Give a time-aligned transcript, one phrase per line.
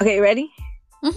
[0.00, 0.50] Okay, ready?
[1.04, 1.14] Mhm.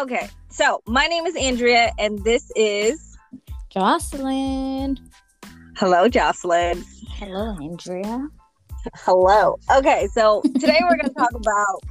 [0.00, 3.16] Okay, so my name is Andrea, and this is
[3.70, 4.98] Jocelyn.
[5.76, 6.84] Hello, Jocelyn.
[7.10, 8.28] Hello, Andrea.
[8.94, 9.58] Hello.
[9.76, 11.82] Okay, so today we're going to talk about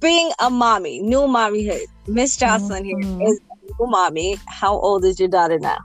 [0.00, 1.86] being a mommy, new mommyhood.
[2.06, 3.20] Miss Jocelyn Mhm.
[3.20, 4.38] here is a new mommy.
[4.48, 5.78] How old is your daughter now?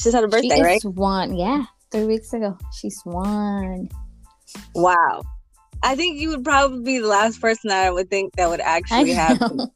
[0.00, 0.84] She's had a birthday, she right?
[0.84, 1.36] one.
[1.36, 2.56] Yeah, three weeks ago.
[2.72, 3.88] She's one.
[4.74, 5.22] Wow.
[5.84, 8.60] I think you would probably be the last person that I would think that would
[8.60, 9.36] actually know.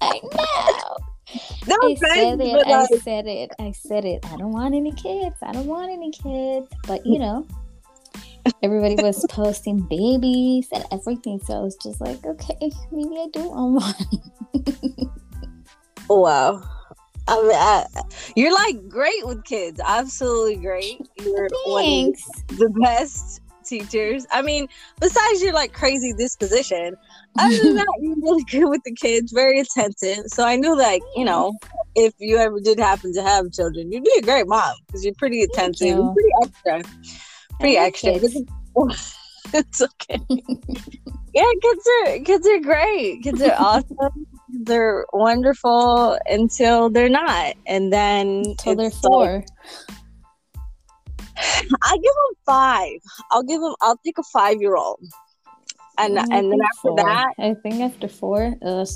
[0.00, 0.96] I know.
[1.68, 2.66] No I offense, said it.
[2.66, 3.50] I like, said it.
[3.60, 4.26] I said it.
[4.26, 5.36] I don't want any kids.
[5.42, 6.66] I don't want any kids.
[6.88, 7.46] But you know,
[8.64, 11.38] everybody was posting babies and everything.
[11.44, 13.96] So I was just like, okay, maybe I do want
[14.54, 15.12] one.
[16.08, 16.62] wow.
[17.28, 17.84] I mean, I,
[18.34, 19.80] you're like great with kids.
[19.84, 21.06] Absolutely great.
[21.22, 22.24] You're Thanks.
[22.48, 24.26] the best teachers.
[24.32, 24.68] I mean,
[25.00, 26.94] besides your like crazy disposition,
[27.38, 30.24] other than that, you're really good with the kids, very attentive.
[30.28, 31.54] So I knew like, you know,
[31.94, 35.14] if you ever did happen to have children, you'd be a great mom because you're
[35.18, 36.14] pretty attentive, you.
[36.14, 36.82] pretty extra.
[37.60, 38.12] Pretty extra.
[39.54, 40.20] it's okay.
[41.34, 43.22] yeah, kids are kids are great.
[43.22, 44.26] Kids are awesome.
[44.50, 49.44] They're wonderful until they're not, and then Until they're like- four.
[51.82, 52.98] I give them five.
[53.30, 53.74] I'll give them.
[53.80, 55.00] I'll take a five year old,
[55.98, 56.96] and I and then after four.
[56.96, 58.86] that, I think after four, uh,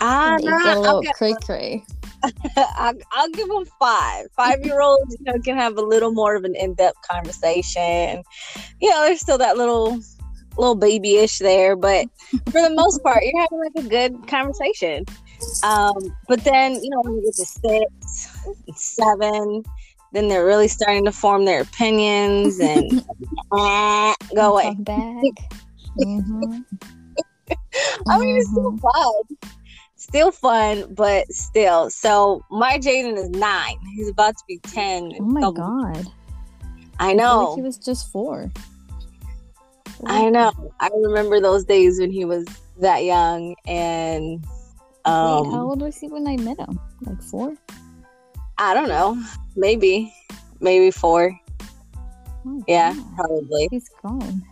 [0.00, 1.84] ah, they nah, get a little I'll, cray cray.
[2.56, 4.26] I'll, I'll give them five.
[4.36, 8.22] Five year olds, you know, can have a little more of an in depth conversation.
[8.80, 10.00] You know, there's still that little
[10.56, 12.06] little babyish there, but
[12.46, 15.04] for the most part, you're having like a good conversation.
[15.62, 15.94] Um,
[16.28, 19.62] but then, you know, when you get to six, seven,
[20.12, 22.92] then they're really starting to form their opinions and
[23.58, 24.76] eh, go away.
[25.98, 26.64] Mhm.
[28.08, 28.80] I mean, it's still Mhm.
[28.80, 29.12] fun.
[29.96, 31.90] Still fun, but still.
[31.90, 33.76] So my Jaden is nine.
[33.96, 35.10] He's about to be ten.
[35.20, 36.06] Oh my god!
[37.00, 37.46] I I know.
[37.48, 38.50] like he was just four.
[40.06, 40.52] I know.
[40.78, 42.44] I remember those days when he was
[42.80, 44.44] that young and
[45.08, 46.78] Wait, um how old was he when I met him?
[47.02, 47.54] Like four?
[48.58, 49.16] I don't know.
[49.56, 50.12] Maybe.
[50.60, 51.38] Maybe four.
[52.46, 53.14] Oh, Yeah, God.
[53.16, 53.68] probably.
[53.70, 54.42] He's grown.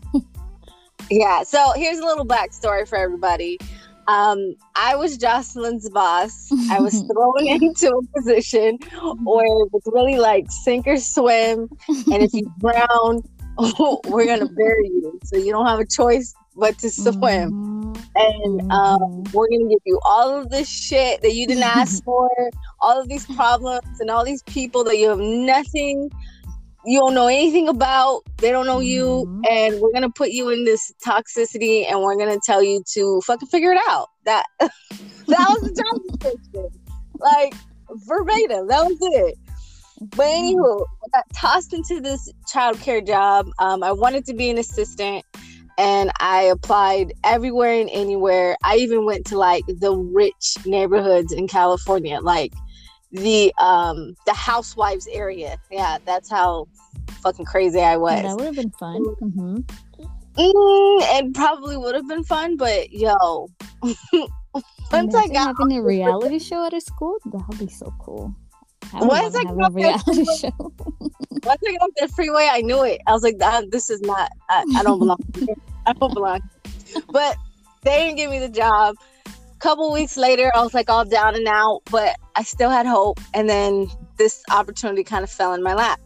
[1.11, 1.43] Yeah.
[1.43, 3.59] So here's a little backstory for everybody.
[4.09, 6.49] Um, I was Jocelyn's boss.
[6.71, 8.79] I was thrown into a position
[9.25, 11.69] where it was really like sink or swim.
[11.89, 13.23] And if you drown,
[14.07, 15.19] we're gonna bury you.
[15.25, 17.53] So you don't have a choice but to swim.
[17.53, 17.86] Mhm.
[18.15, 19.35] And um, Mhm.
[19.35, 22.31] we're gonna give you all of this shit that you didn't ask for,
[22.81, 26.11] all of these problems and all these people that you have nothing,
[26.85, 28.23] you don't know anything about.
[28.39, 29.51] They don't know you, Mhm.
[29.51, 33.49] and we're gonna put you in this toxicity, and we're gonna tell you to fucking
[33.49, 34.09] figure it out.
[34.25, 34.71] That that
[35.29, 36.81] was the job description,
[37.19, 37.55] like
[38.07, 38.69] verbatim.
[38.69, 39.39] That was it.
[40.15, 43.47] But anywho, I got tossed into this childcare job.
[43.59, 45.25] Um, I wanted to be an assistant,
[45.79, 48.57] and I applied everywhere and anywhere.
[48.65, 52.53] I even went to like the rich neighborhoods in California, like
[53.13, 55.59] the um the housewives area.
[55.71, 56.69] Yeah, that's how
[57.23, 58.23] fucking crazy I was.
[58.23, 59.05] That would have been fun.
[59.23, 59.57] Mm-hmm.
[60.39, 63.49] Mm, it probably would have been fun, but yo,
[64.93, 68.35] once I got having a reality show at a school, that would be so cool.
[68.95, 69.55] I Once I got
[70.39, 70.51] show.
[70.59, 73.01] once I got off the freeway, I knew it.
[73.07, 74.31] I was like, "Ah, "This is not.
[74.51, 75.19] I, I don't belong.
[75.87, 76.41] I don't belong."
[77.11, 77.37] But
[77.83, 78.97] they didn't give me the job.
[79.27, 82.87] A couple weeks later, I was like all down and out, but I still had
[82.87, 83.21] hope.
[83.35, 86.01] And then this opportunity kind of fell in my lap.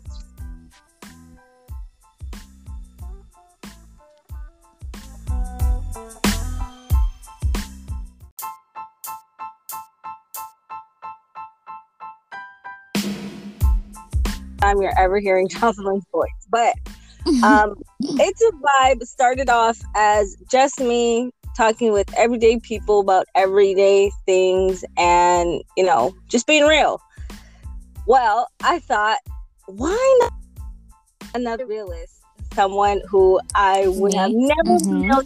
[14.71, 16.75] Time you're ever hearing Jocelyn's voice, but
[17.43, 17.75] um,
[18.19, 18.53] it's a
[18.85, 19.03] vibe.
[19.03, 26.15] Started off as just me talking with everyday people about everyday things and, you know,
[26.29, 27.01] just being real.
[28.07, 29.19] Well, I thought,
[29.67, 30.33] why not
[31.35, 32.23] another realist?
[32.55, 35.09] Someone who I would have never Mhm.
[35.09, 35.25] known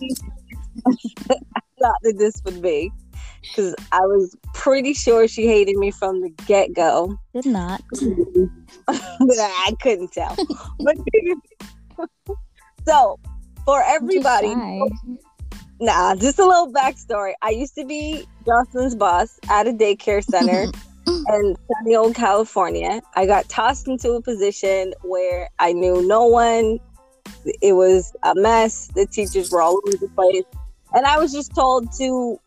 [1.80, 2.90] thought that this would be.
[3.48, 7.16] Because I was pretty sure she hated me from the get go.
[7.34, 7.82] Did not.
[8.86, 10.36] but I couldn't tell.
[10.80, 10.96] But
[12.86, 13.18] so
[13.64, 14.54] for everybody,
[15.80, 17.32] nah, just a little backstory.
[17.42, 20.70] I used to be Jocelyn's boss at a daycare center
[21.06, 23.00] in sunny old California.
[23.14, 26.78] I got tossed into a position where I knew no one.
[27.62, 28.88] It was a mess.
[28.94, 30.44] The teachers were all over the place.
[30.94, 32.38] And I was just told to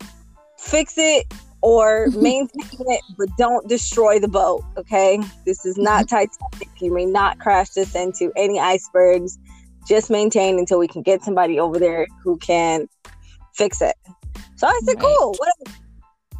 [0.58, 1.32] fix it
[1.62, 2.50] or maintain
[2.80, 4.64] it, but don't destroy the boat.
[4.78, 5.20] Okay.
[5.46, 6.28] This is not mm-hmm.
[6.28, 6.82] Titanic.
[6.82, 9.38] You may not crash this into any icebergs.
[9.88, 12.88] Just maintain until we can get somebody over there who can
[13.54, 13.96] fix it.
[14.56, 15.04] So I said, right.
[15.04, 15.36] cool.
[15.38, 15.80] Whatever.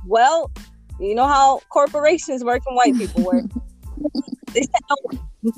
[0.06, 0.52] Well,
[1.00, 3.46] you know how corporations work and white people work.
[4.54, 5.52] they said no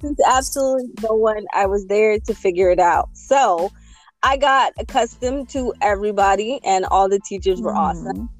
[0.00, 1.44] Since absolutely no one.
[1.54, 3.10] I was there to figure it out.
[3.14, 3.70] So
[4.26, 8.08] I got accustomed to everybody, and all the teachers were mm-hmm.
[8.08, 8.30] awesome.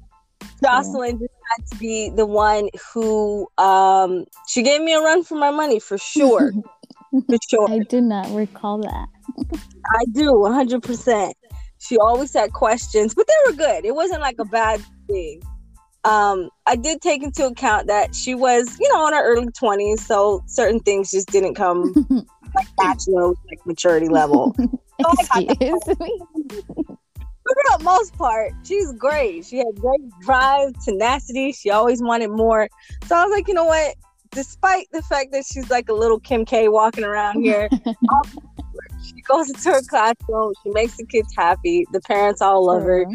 [0.61, 5.35] Jocelyn just had to be the one who um she gave me a run for
[5.35, 6.51] my money for sure.
[7.11, 7.71] for sure.
[7.71, 9.07] I did not recall that.
[9.95, 11.31] I do 100%.
[11.79, 13.85] She always had questions, but they were good.
[13.85, 15.41] It wasn't like a bad thing.
[16.03, 19.99] Um, I did take into account that she was, you know, in her early 20s,
[19.99, 21.93] so certain things just didn't come
[22.55, 24.53] like natural, like maturity level.
[25.05, 26.19] Oh, Excuse me.
[27.47, 29.45] for the most part, she's great.
[29.45, 31.51] She had great drive, tenacity.
[31.51, 32.67] She always wanted more.
[33.05, 33.95] So I was like, you know what?
[34.31, 38.39] Despite the fact that she's like a little Kim K walking around here, um,
[39.03, 40.53] she goes into her classroom.
[40.63, 41.85] She makes the kids happy.
[41.93, 43.05] The parents all love her.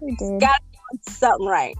[0.00, 0.60] She's got
[1.08, 1.76] something right.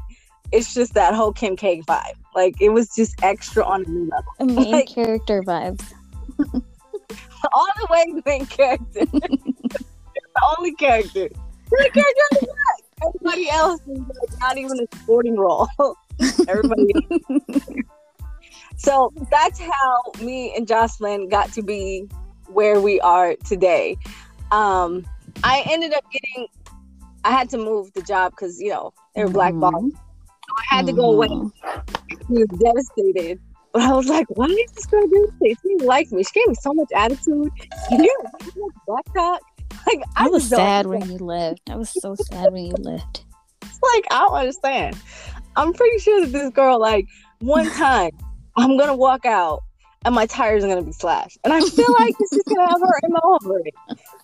[0.52, 2.14] It's just that whole Kim K vibe.
[2.34, 4.56] Like it was just extra on a new level.
[4.56, 5.92] Main like, character vibes.
[7.52, 9.05] all the way main character.
[9.06, 11.29] the only character.
[13.06, 15.69] Everybody else is like not even a supporting role.
[16.49, 16.93] Everybody.
[18.76, 22.08] so that's how me and Jocelyn got to be
[22.49, 23.96] where we are today.
[24.50, 25.06] Um,
[25.44, 26.49] I ended up getting.
[27.25, 29.75] I had to move the job because you know they were blackballed.
[29.75, 29.96] Mm-hmm.
[29.96, 31.29] So I had to go away.
[31.29, 32.35] Mm-hmm.
[32.35, 33.40] He was devastated.
[33.72, 35.56] But I was like, why is this girl do this?
[35.62, 36.24] She didn't like me.
[36.24, 37.50] She gave me so much attitude.
[37.90, 38.16] You
[38.86, 39.40] back talk.
[39.86, 41.70] Like I, I was sad when you left.
[41.70, 43.24] I was so sad when you left.
[43.62, 44.96] It's like I don't understand.
[45.56, 47.06] I'm pretty sure that this girl, like,
[47.40, 48.10] one time
[48.56, 49.62] I'm gonna walk out
[50.04, 53.00] and my tires are gonna be slashed, and I feel like she's gonna have her
[53.08, 53.74] MO over it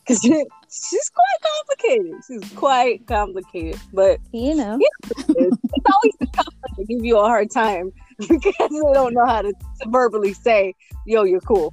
[0.07, 2.15] because she's quite complicated.
[2.27, 7.25] She's quite complicated, but you know, it's, it's always the tough to give you a
[7.25, 10.75] hard time because they don't know how to, to verbally say,
[11.07, 11.73] "Yo, you're cool."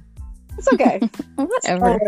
[0.58, 0.98] It's okay.
[1.36, 1.98] Whatever.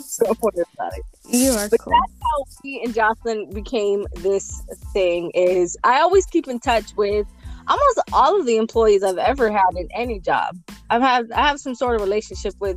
[0.00, 1.04] so about it.
[1.28, 1.92] You are but cool.
[1.92, 4.62] That's how me and Jocelyn became this
[4.92, 5.30] thing.
[5.34, 7.26] Is I always keep in touch with
[7.68, 10.56] almost all of the employees I've ever had in any job.
[10.90, 12.76] I've had I have some sort of relationship with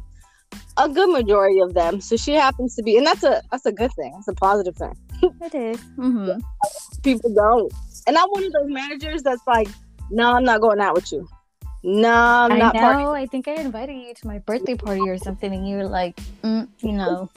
[0.78, 2.02] a good majority of them.
[2.02, 4.14] So she happens to be, and that's a that's a good thing.
[4.18, 4.96] It's a positive thing.
[5.42, 5.78] it is.
[5.98, 6.40] Mm-hmm.
[7.04, 7.72] People don't,
[8.08, 9.68] and I'm one of those managers that's like,
[10.10, 11.28] no, I'm not going out with you.
[11.84, 12.74] No, I'm I not.
[12.74, 13.12] know.
[13.12, 16.20] I think I invited you to my birthday party or something, and you were like,
[16.44, 17.30] mm, you know,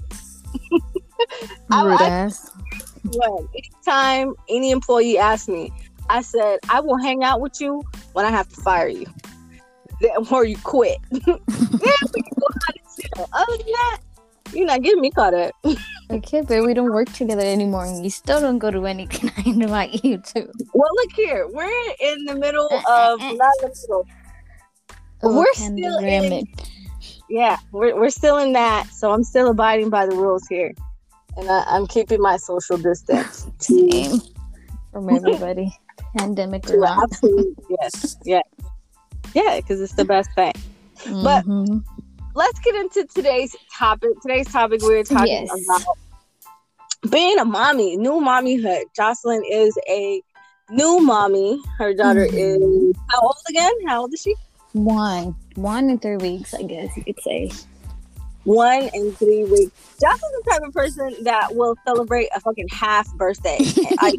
[1.70, 2.50] rude ass.
[3.04, 5.70] Well, anytime any employee asks me,
[6.08, 7.82] I said I will hang out with you
[8.14, 9.06] when I have to fire you,
[10.00, 10.98] then or you quit.
[11.10, 12.22] then we
[13.32, 13.98] Other than that,
[14.52, 15.54] you're not getting me caught up.
[16.10, 19.42] Okay, but we don't work together anymore, and you still don't go to anything I
[19.48, 20.50] invite you to.
[20.74, 23.32] Well, look here, we're in the middle uh, uh, of uh.
[23.32, 24.06] not the middle
[25.22, 26.46] oh, we're still in,
[27.28, 28.88] yeah, we're, we're still in that.
[28.88, 30.74] So I'm still abiding by the rules here,
[31.36, 33.46] and I, am keeping my social distance.
[33.58, 34.20] Same
[34.92, 35.76] from everybody.
[36.16, 37.02] Pandemic not.
[37.04, 38.42] Absolutely, yes, yeah,
[39.34, 40.52] yeah, because it's the best thing.
[40.98, 41.22] Mm-hmm.
[41.22, 41.97] But
[42.38, 44.10] let's get into today's topic.
[44.22, 45.64] Today's topic we're talking yes.
[45.64, 48.84] about being a mommy, new mommyhood.
[48.94, 50.22] Jocelyn is a
[50.70, 51.60] new mommy.
[51.78, 52.90] Her daughter mm-hmm.
[52.90, 53.72] is how old again?
[53.88, 54.36] How old is she?
[54.72, 57.50] One, one in three weeks, I guess you could say.
[58.44, 59.72] One in three weeks.
[60.00, 63.58] Jocelyn's the type of person that will celebrate a fucking half birthday.
[63.98, 64.14] I,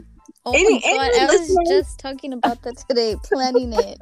[0.45, 3.97] oh any, my god, I was just talking about that today, planning it.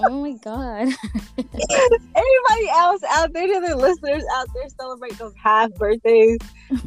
[0.00, 0.88] Oh my god.
[1.38, 6.38] Anybody else out there, the listeners out there celebrate those half birthdays?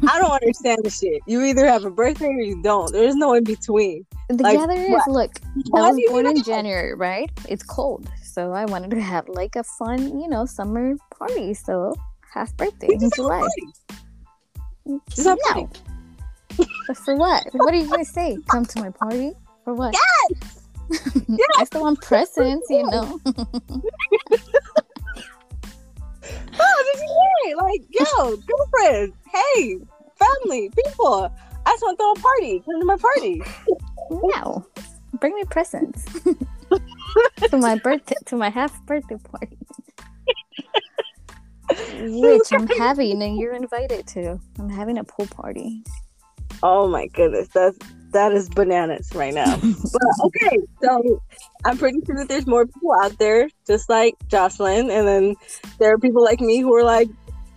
[0.08, 1.22] I don't understand the shit.
[1.26, 2.92] You either have a birthday or you don't.
[2.92, 4.06] There's no in between.
[4.28, 5.32] The like, gather is look,
[5.74, 7.30] I was born in January, right?
[7.48, 11.54] It's cold so I wanted to have like a fun, you know, summer party.
[11.54, 11.94] So
[12.34, 13.48] half birthday in July.
[14.84, 15.00] No.
[16.86, 17.46] but for what?
[17.52, 18.36] What are you gonna say?
[18.50, 19.32] Come to my party?
[19.64, 19.94] For what?
[19.94, 20.65] Yes.
[21.28, 21.48] yes.
[21.58, 23.20] I still want presents, you know.
[23.26, 23.32] oh,
[26.92, 27.56] did you hear it?
[27.56, 29.78] Like, yo, girlfriend, hey,
[30.18, 31.30] family, people.
[31.66, 32.60] I just want to throw a party.
[32.60, 33.42] Come to my party.
[34.10, 34.64] No,
[35.20, 36.06] bring me presents.
[37.48, 39.56] to my birthday to my half birthday party.
[41.98, 44.38] Which I'm having, and you're invited to.
[44.58, 45.82] I'm having a pool party.
[46.62, 47.78] Oh my goodness, that's
[48.12, 49.56] that is bananas right now.
[49.92, 51.22] but okay, so
[51.64, 55.36] I'm pretty sure that there's more people out there just like Jocelyn, and then
[55.78, 57.08] there are people like me who are like,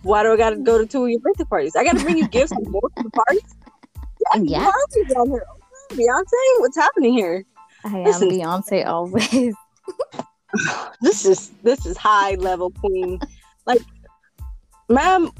[0.02, 1.76] "Why do I got to go to two of your birthday parties?
[1.76, 3.42] I got to bring you gifts and more to the parties."
[4.34, 4.70] Yeah, yeah.
[5.14, 5.46] down here.
[5.48, 7.42] Oh, Beyonce, what's happening here?
[7.84, 9.54] I am this Beyonce always.
[11.00, 13.18] this is this is high level queen.
[13.66, 13.80] Like,
[14.88, 15.30] ma'am,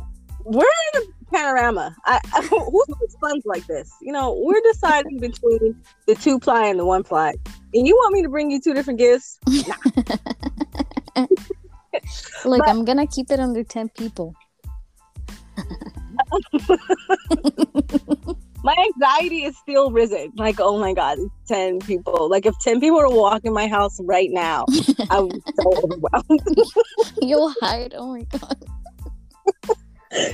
[0.45, 0.65] we're
[0.95, 1.95] in a panorama.
[2.05, 3.93] I, I who makes funds like this?
[4.01, 5.75] You know, we're deciding between
[6.07, 7.35] the two ply and the one ply,
[7.75, 9.39] and you want me to bring you two different gifts?
[9.49, 9.75] Nah.
[12.45, 14.35] Look, but, I'm gonna keep it under ten people.
[18.63, 20.33] my anxiety is still risen.
[20.37, 21.19] Like, oh my god,
[21.49, 22.29] ten people.
[22.29, 24.67] Like, if ten people were to walk in my house right now,
[25.11, 26.41] I would be so overwhelmed.
[27.21, 27.95] You'll hide.
[27.97, 28.65] Oh my god.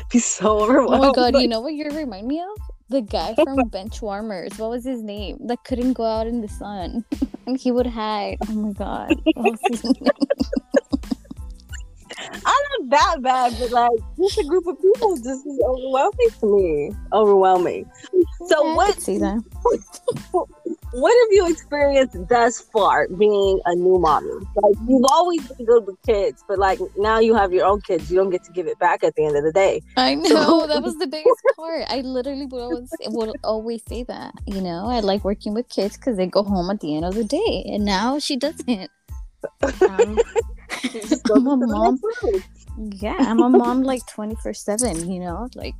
[0.10, 1.04] be so overwhelmed.
[1.04, 2.48] Oh my god, you know what you remind me of?
[2.88, 4.58] The guy from Benchwarmers.
[4.58, 5.38] What was his name?
[5.46, 7.04] That couldn't go out in the sun.
[7.46, 8.38] and he would hide.
[8.48, 9.14] Oh my god.
[12.18, 16.46] I'm not that bad, but like just a group of people just is overwhelming to
[16.46, 16.92] me.
[17.12, 17.90] Overwhelming.
[18.46, 19.42] So yeah, what see that.
[20.96, 24.30] What have you experienced thus far being a new mommy?
[24.30, 28.10] Like you've always been good with kids, but like now you have your own kids,
[28.10, 29.82] you don't get to give it back at the end of the day.
[29.98, 31.84] I know that was the biggest part.
[31.88, 34.34] I literally would always would always say that.
[34.46, 37.14] You know, I like working with kids because they go home at the end of
[37.14, 38.90] the day, and now she doesn't.
[39.62, 40.18] Um,
[41.34, 42.00] I'm a mom.
[42.78, 45.74] Yeah, I'm a mom like 24 7, you know, like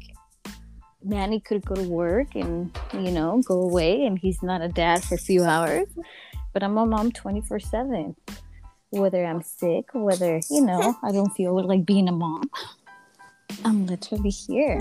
[1.06, 5.04] Manny could go to work and, you know, go away and he's not a dad
[5.04, 5.86] for a few hours,
[6.52, 8.16] but I'm a mom 24 7.
[8.90, 12.50] Whether I'm sick, whether, you know, I don't feel like being a mom,
[13.64, 14.78] I'm literally here.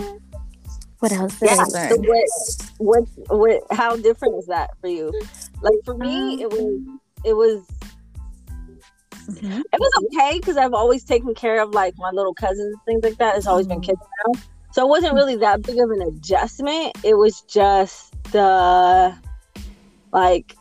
[1.00, 1.89] What else did yeah, I learn?
[1.89, 5.12] So what, what, what, how different is that for you?
[5.62, 7.65] Like for me, um, it was, it was
[9.25, 9.62] Mm-hmm.
[9.74, 13.03] It was okay because I've always taken care of like my little cousins and things
[13.03, 13.36] like that.
[13.36, 13.82] It's always mm-hmm.
[13.82, 14.39] been kids now.
[14.75, 16.98] So it wasn't really that big of an adjustment.
[17.01, 19.17] It was just the
[20.12, 20.58] like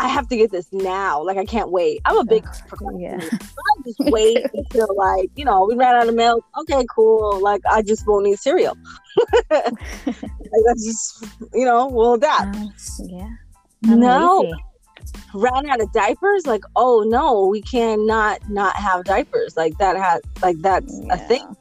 [0.00, 1.22] I have to get this now.
[1.22, 2.00] Like I can't wait.
[2.04, 2.44] I'm a big
[2.98, 3.20] yeah.
[3.22, 6.44] I just wait until like, you know, we ran out of milk.
[6.62, 7.40] Okay, cool.
[7.40, 8.76] Like I just won't need cereal.
[9.50, 9.72] like,
[10.66, 12.56] that's just you know, we'll adapt.
[12.56, 12.66] Uh,
[13.04, 13.28] yeah.
[13.84, 14.40] I'm no.
[14.40, 14.64] Lazy
[15.34, 20.20] ran out of diapers like oh no we cannot not have diapers like that has
[20.42, 21.14] like that's yeah.
[21.14, 21.56] a thing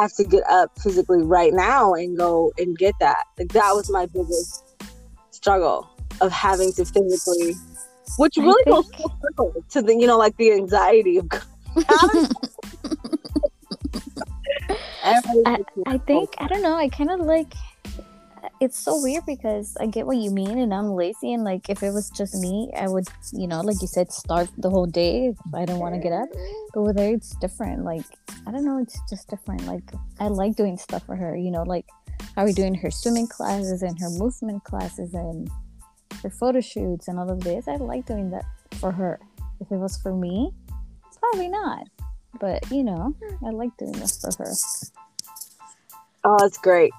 [0.00, 3.24] have to get up physically right now and go and get that.
[3.38, 4.64] Like that was my biggest
[5.30, 5.88] struggle
[6.20, 7.54] of having to physically
[8.18, 8.90] which really goes
[9.70, 11.28] to the you know like the anxiety of
[15.02, 17.54] I, I think I don't know I kind of like
[18.60, 21.32] it's so weird because I get what you mean, and I'm lazy.
[21.32, 24.48] And like, if it was just me, I would, you know, like you said, start
[24.58, 26.28] the whole day if I don't want to get up.
[26.28, 26.66] Mm-hmm.
[26.74, 27.84] But with her, it's different.
[27.84, 28.04] Like,
[28.46, 29.66] I don't know, it's just different.
[29.66, 31.86] Like, I like doing stuff for her, you know, like
[32.36, 35.50] how we're doing her swimming classes and her movement classes and
[36.22, 37.66] her photo shoots and all of this.
[37.68, 38.44] I like doing that
[38.76, 39.20] for her.
[39.60, 40.52] If it was for me,
[41.18, 41.86] probably not.
[42.40, 44.52] But you know, I like doing this for her.
[46.24, 46.92] Oh, that's great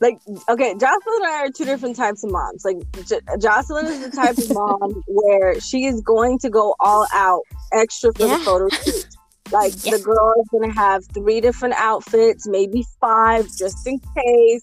[0.00, 2.64] like okay jocelyn and i are two different types of moms.
[2.64, 7.06] Like J- jocelyn is the type of mom where she is going to go all
[7.12, 8.38] out extra for yeah.
[8.38, 9.06] the photo shoot.
[9.50, 9.96] Like yeah.
[9.96, 14.60] the girl is gonna have three different outfits maybe five just in case.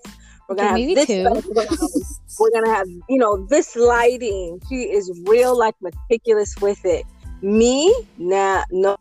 [0.48, 4.62] We're gonna have this we're gonna have you know this lighting.
[4.70, 7.04] She is real like meticulous with it.
[7.42, 7.96] Me?
[8.20, 8.96] Nah no.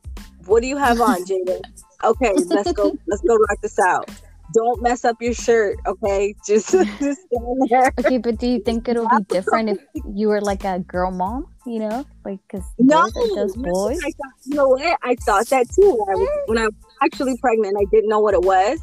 [0.47, 1.61] What do you have on jada?
[2.03, 4.09] Okay let's go let's go rock this out
[4.55, 6.35] don't mess up your shirt, okay?
[6.47, 7.93] Just, just stand there.
[7.99, 9.79] Okay, but do you think it'll be different if
[10.15, 11.47] you were like a girl mom?
[11.67, 13.99] You know, like because no, those boys.
[14.05, 14.99] I thought, you know what?
[15.03, 17.77] I thought that too when I was when I was actually pregnant.
[17.81, 18.81] I didn't know what it was.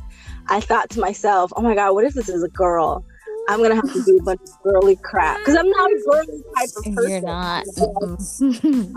[0.47, 3.05] I thought to myself, "Oh my god, what if this is a girl?"
[3.49, 6.43] I'm gonna have to do a bunch of girly crap because I'm not a girly
[6.55, 7.09] type of person.
[7.09, 7.65] You're not.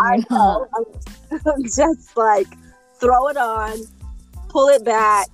[0.01, 0.67] I know.
[1.47, 2.49] I'm just like
[3.01, 3.79] throw it on,
[4.49, 5.29] pull it back,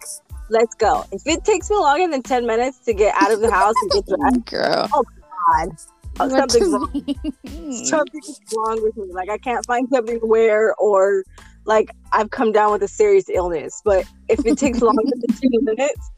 [0.51, 1.05] let's go.
[1.13, 3.91] If it takes me longer than 10 minutes to get out of the house and
[3.91, 4.89] get dressed, girl.
[4.93, 5.05] Oh,
[5.49, 5.77] God.
[6.19, 7.85] Oh, something's wrong.
[7.85, 9.13] something's wrong with me.
[9.13, 11.25] Like, I can't find something to wear, or
[11.65, 13.81] like, I've come down with a serious illness.
[13.85, 16.11] But if it takes longer than 10 minutes,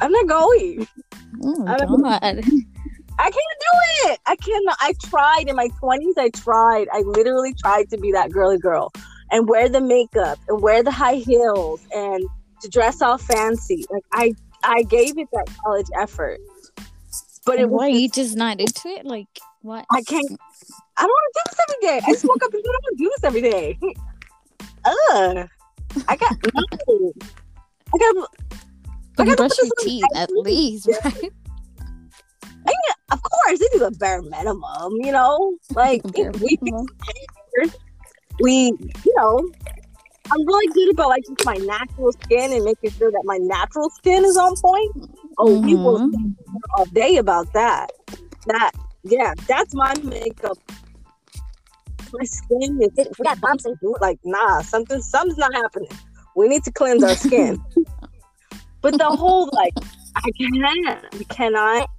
[0.00, 0.86] I'm not going.
[1.42, 1.64] Oh,
[2.02, 2.42] God.
[3.18, 4.20] I can't do it.
[4.26, 4.76] I cannot.
[4.80, 6.14] I tried in my 20s.
[6.18, 6.86] I tried.
[6.92, 8.92] I literally tried to be that girly girl
[9.30, 12.24] and wear the makeup and wear the high heels and
[12.62, 13.84] to dress all fancy.
[13.90, 16.40] Like I I gave it that college effort.
[17.44, 19.04] But it Why you just not into it?
[19.04, 19.26] Like
[19.62, 19.84] what?
[19.90, 20.24] I can't
[20.96, 22.06] I don't want to do this every day.
[22.06, 23.78] I just woke up and said I want to do this every day.
[24.84, 25.48] Ugh.
[26.08, 27.12] I got no.
[27.94, 28.28] I got
[29.16, 31.14] But I gotta brush your teeth at least, right?
[32.64, 35.56] I mean, of course they do the bare minimum, you know?
[35.74, 36.86] Like we minimum.
[38.40, 38.72] we
[39.04, 39.50] you know
[40.32, 43.90] I'm really good about like just my natural skin and making sure that my natural
[43.90, 45.10] skin is on point.
[45.36, 46.34] Oh, we will Mhm.
[46.76, 47.92] all day about that.
[48.46, 48.70] That
[49.02, 50.56] yeah, that's my makeup.
[52.14, 55.90] My skin is we got bumps and like nah, something something's not happening.
[56.34, 57.62] We need to cleanse our skin.
[58.80, 59.74] but the whole like
[60.16, 61.90] I can't, I cannot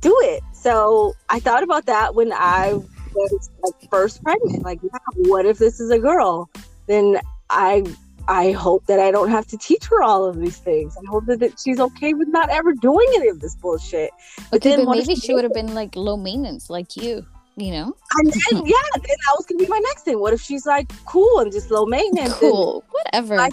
[0.00, 0.42] do it.
[0.54, 2.72] So I thought about that when I
[3.14, 4.64] was like first pregnant.
[4.64, 6.48] Like, wow, what if this is a girl?
[6.86, 7.20] Then
[7.52, 7.84] I
[8.28, 10.96] I hope that I don't have to teach her all of these things.
[10.96, 14.10] I hope that, that she's okay with not ever doing any of this bullshit.
[14.50, 17.26] But Okay, then but maybe she she would have been like low maintenance, like you.
[17.56, 20.18] You know, And then, yeah, then that was gonna be my next thing.
[20.18, 22.32] What if she's like cool and just low maintenance?
[22.34, 23.38] cool, whatever.
[23.38, 23.50] I-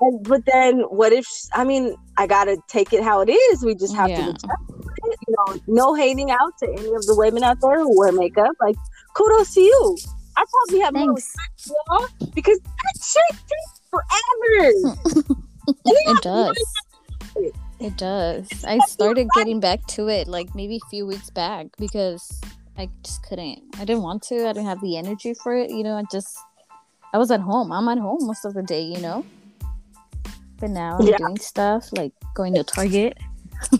[0.00, 1.26] and- but then, what if?
[1.26, 3.64] sh- I mean, I gotta take it how it is.
[3.64, 4.32] We just have Yeah.
[4.32, 4.48] to.
[5.28, 8.50] You know, no hating out to any of the women out there who wear makeup.
[8.60, 8.76] Like,
[9.14, 9.96] kudos to you.
[10.36, 11.34] I probably have more Thanks.
[11.34, 15.34] respect y'all because that shit takes forever.
[15.84, 16.64] It does.
[17.80, 18.48] It does.
[18.64, 22.40] I started getting back to it like maybe a few weeks back because
[22.78, 23.62] I just couldn't.
[23.76, 24.48] I didn't want to.
[24.48, 25.70] I didn't have the energy for it.
[25.70, 26.38] You know, I just
[27.12, 27.72] I was at home.
[27.72, 28.82] I'm at home most of the day.
[28.82, 29.26] You know.
[30.60, 31.16] But now I'm Yeah.
[31.18, 33.18] doing stuff like going to Target.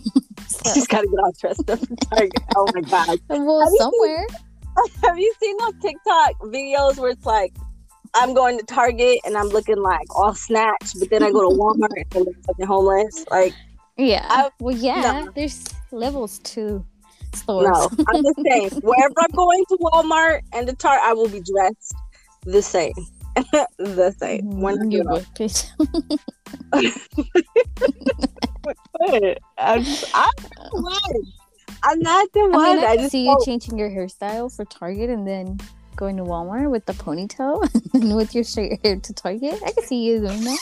[0.47, 1.81] so, Just gotta get all dressed up.
[1.81, 2.33] and Target.
[2.55, 3.19] Oh my god.
[3.29, 4.27] well, you seen- somewhere.
[5.03, 7.53] Have you seen those TikTok videos where it's like,
[8.15, 11.55] I'm going to Target and I'm looking like all snatched, but then I go to
[11.59, 13.25] Walmart and I'm fucking homeless?
[13.29, 13.53] Like,
[13.97, 14.25] Yeah.
[14.29, 15.01] I- well, yeah.
[15.25, 15.31] no.
[15.35, 16.85] There's levels to
[17.33, 17.67] stores.
[17.69, 21.41] no, I'm just saying, wherever I'm going to Walmart and the Target, I will be
[21.41, 21.93] dressed
[22.43, 22.93] the same.
[23.77, 24.59] the same.
[24.61, 25.69] We're not Mm, you gonna- would, bitch.
[29.57, 30.15] I'm, just,
[31.83, 32.55] I'm not the one.
[32.55, 35.09] I'm not the I mean, I I, just see you changing your hairstyle for Target
[35.09, 35.59] and then
[35.95, 39.59] going to Walmart with the ponytail and with your straight hair to Target.
[39.65, 40.59] I can see you doing that.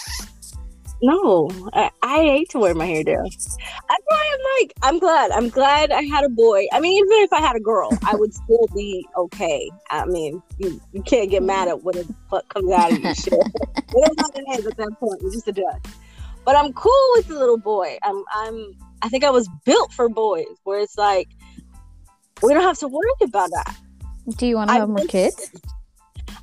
[1.01, 3.25] No, I, I hate to wear my hair down.
[3.25, 3.57] That's
[4.05, 5.31] why I'm like, I'm glad.
[5.31, 6.65] I'm glad I had a boy.
[6.71, 9.69] I mean, even if I had a girl, I would still be okay.
[9.91, 13.13] I mean, you, you can't get mad at what the fuck comes out of you.
[13.13, 13.33] Shit.
[13.91, 15.85] Whatever it is at that point, you're just a dud.
[16.45, 17.97] But I'm cool with the little boy.
[18.03, 18.75] I'm, I'm.
[19.05, 21.29] I think I was built for boys, where it's like
[22.41, 23.77] we don't have to worry about that.
[24.37, 25.51] Do you want to have more kids?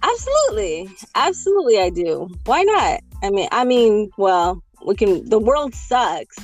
[0.00, 2.28] Absolutely, absolutely, I do.
[2.46, 3.00] Why not?
[3.20, 5.28] I mean, I mean, well, we can.
[5.28, 6.36] The world sucks,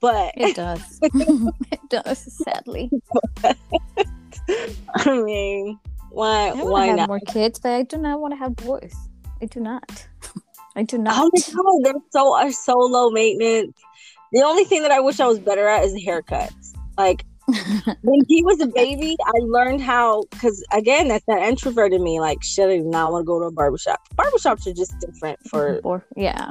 [0.00, 0.82] but It does.
[1.04, 2.90] it does, sadly.
[3.44, 5.78] I mean,
[6.10, 6.48] why?
[6.48, 7.08] I Why have not?
[7.08, 8.96] more kids, but I do not want to have boys.
[9.40, 10.08] I do not.
[10.74, 11.14] I do not.
[11.16, 13.78] Oh my god, they're so are so low maintenance.
[14.32, 16.74] The only thing that I wish I was better at is haircuts.
[16.98, 17.24] Like
[18.02, 22.20] when he was a baby, I learned how because again, that's that introvert in me.
[22.20, 24.00] Like, shit, I do not want to go to a barbershop.
[24.16, 26.48] Barbershops are just different for Or- yeah.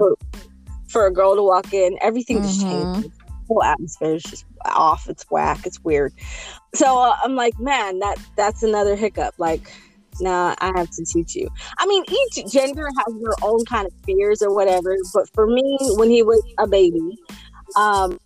[0.90, 1.98] for a girl to walk in.
[2.02, 2.96] Everything just Mhm.
[2.96, 3.12] changes.
[3.12, 5.08] The whole atmosphere is just off.
[5.08, 5.66] It's whack.
[5.66, 6.14] It's weird.
[6.76, 9.36] So uh, I'm like, man, that that's another hiccup.
[9.38, 9.72] Like,
[10.20, 11.48] nah, I have to teach you.
[11.78, 14.96] I mean, each gender has their own kind of fears or whatever.
[15.14, 17.18] But for me, when he was a baby,
[17.76, 18.20] um,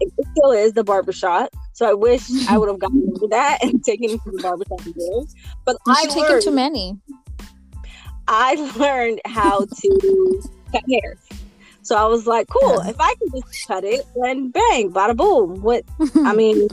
[0.00, 1.50] it still is the barber barbershop.
[1.72, 4.80] So I wish I would have gotten into that and taken him to the barbershop
[4.80, 5.26] again.
[5.64, 6.98] But You I should take him learned, to many.
[8.28, 11.16] I learned how to cut hair.
[11.82, 12.90] So I was like, cool, Yeah.
[12.90, 15.62] if I can just cut it, then bang, bada boom.
[15.62, 15.84] What
[16.16, 16.66] I mean,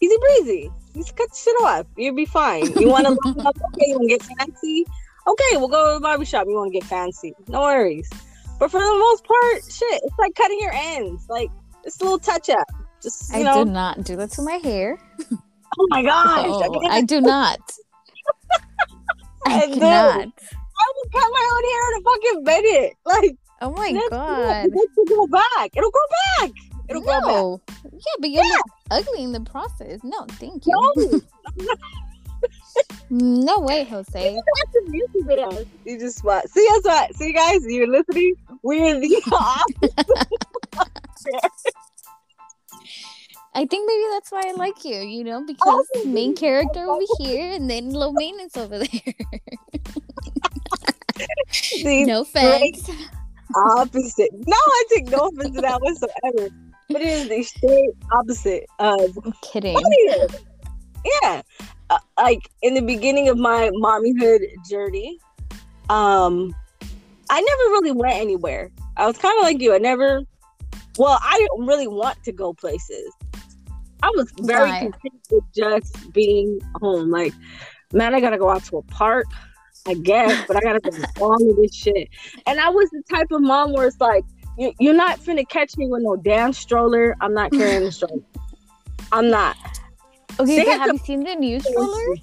[0.00, 0.70] easy breezy.
[0.94, 1.86] Just cut the shit off.
[1.96, 2.66] You'll be fine.
[2.80, 3.56] You want to look up?
[3.74, 4.86] Okay, you want to get fancy?
[5.26, 6.46] Okay, we'll go to the barbershop.
[6.46, 7.34] You want to get fancy?
[7.48, 8.08] No worries.
[8.62, 11.26] But for the most part, shit, it's like cutting your ends.
[11.28, 11.50] Like
[11.82, 12.64] it's a little touch up.
[13.02, 13.64] Just you I know.
[13.64, 15.00] do not do that to my hair.
[15.80, 16.46] Oh my gosh!
[16.46, 17.58] Oh, I, I do not.
[19.48, 19.80] I I do.
[19.80, 20.28] cannot.
[20.28, 22.92] I will cut my own hair in a fucking minute.
[23.04, 24.66] Like Oh my that's god.
[24.66, 25.70] It will grow back.
[25.76, 26.50] It'll grow back.
[26.88, 27.74] It'll grow back.
[27.92, 29.98] Yeah, but you look ugly in the process.
[30.04, 31.20] No, thank you.
[31.56, 31.66] No,
[33.14, 34.40] No way, Jose.
[34.56, 35.50] that's a music video.
[35.84, 36.48] You just what?
[36.48, 37.14] See us what?
[37.14, 38.36] See guys, you're listening.
[38.62, 39.90] We're in the office.
[43.54, 46.04] I think maybe that's why I like you, you know, because Oh.
[46.06, 48.88] main character over here and then low maintenance over there.
[51.50, 52.88] See, no offense.
[53.76, 54.30] opposite.
[54.46, 56.48] No, I take no offense to that whatsoever.
[56.88, 59.74] But it is the straight opposite of I'm kidding.
[59.78, 60.28] funnier.
[61.22, 61.42] Yeah.
[61.92, 65.18] Uh, like in the beginning of my mommyhood journey,
[65.90, 66.54] um,
[67.28, 68.70] I never really went anywhere.
[68.96, 69.74] I was kind of like you.
[69.74, 70.22] I never,
[70.96, 73.12] well, I didn't really want to go places.
[74.02, 74.78] I was very Why?
[74.78, 77.10] content with just being home.
[77.10, 77.34] Like,
[77.92, 79.26] man, I gotta go out to a park,
[79.86, 82.08] I guess, but I gotta go along with this shit.
[82.46, 84.24] And I was the type of mom where it's like,
[84.56, 87.16] you, you're not finna catch me with no damn stroller.
[87.20, 88.22] I'm not carrying a stroller.
[89.12, 89.56] I'm not.
[90.40, 92.20] Okay, have the- you seen the new strollers?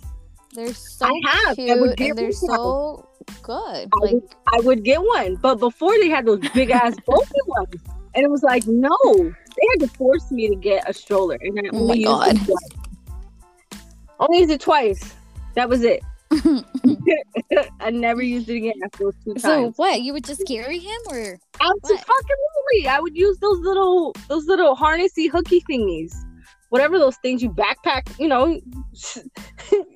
[0.53, 1.51] They're so I have.
[1.51, 3.07] I cute would get and they're so
[3.43, 3.87] good.
[3.93, 7.31] I Like would, I would get one, but before they had those big ass bulky
[7.45, 7.75] ones,
[8.15, 11.59] and it was like, no, they had to force me to get a stroller, and
[11.59, 13.79] I Oh only my used it twice.
[14.19, 15.13] Only used it twice.
[15.55, 16.01] That was it.
[17.79, 19.41] I never used it again after those two times.
[19.43, 20.01] so what?
[20.01, 25.29] You would just carry him or Absolutely, I would use those little those little harnessy
[25.29, 26.15] hooky thingies,
[26.69, 28.17] whatever those things you backpack.
[28.19, 28.61] You know, you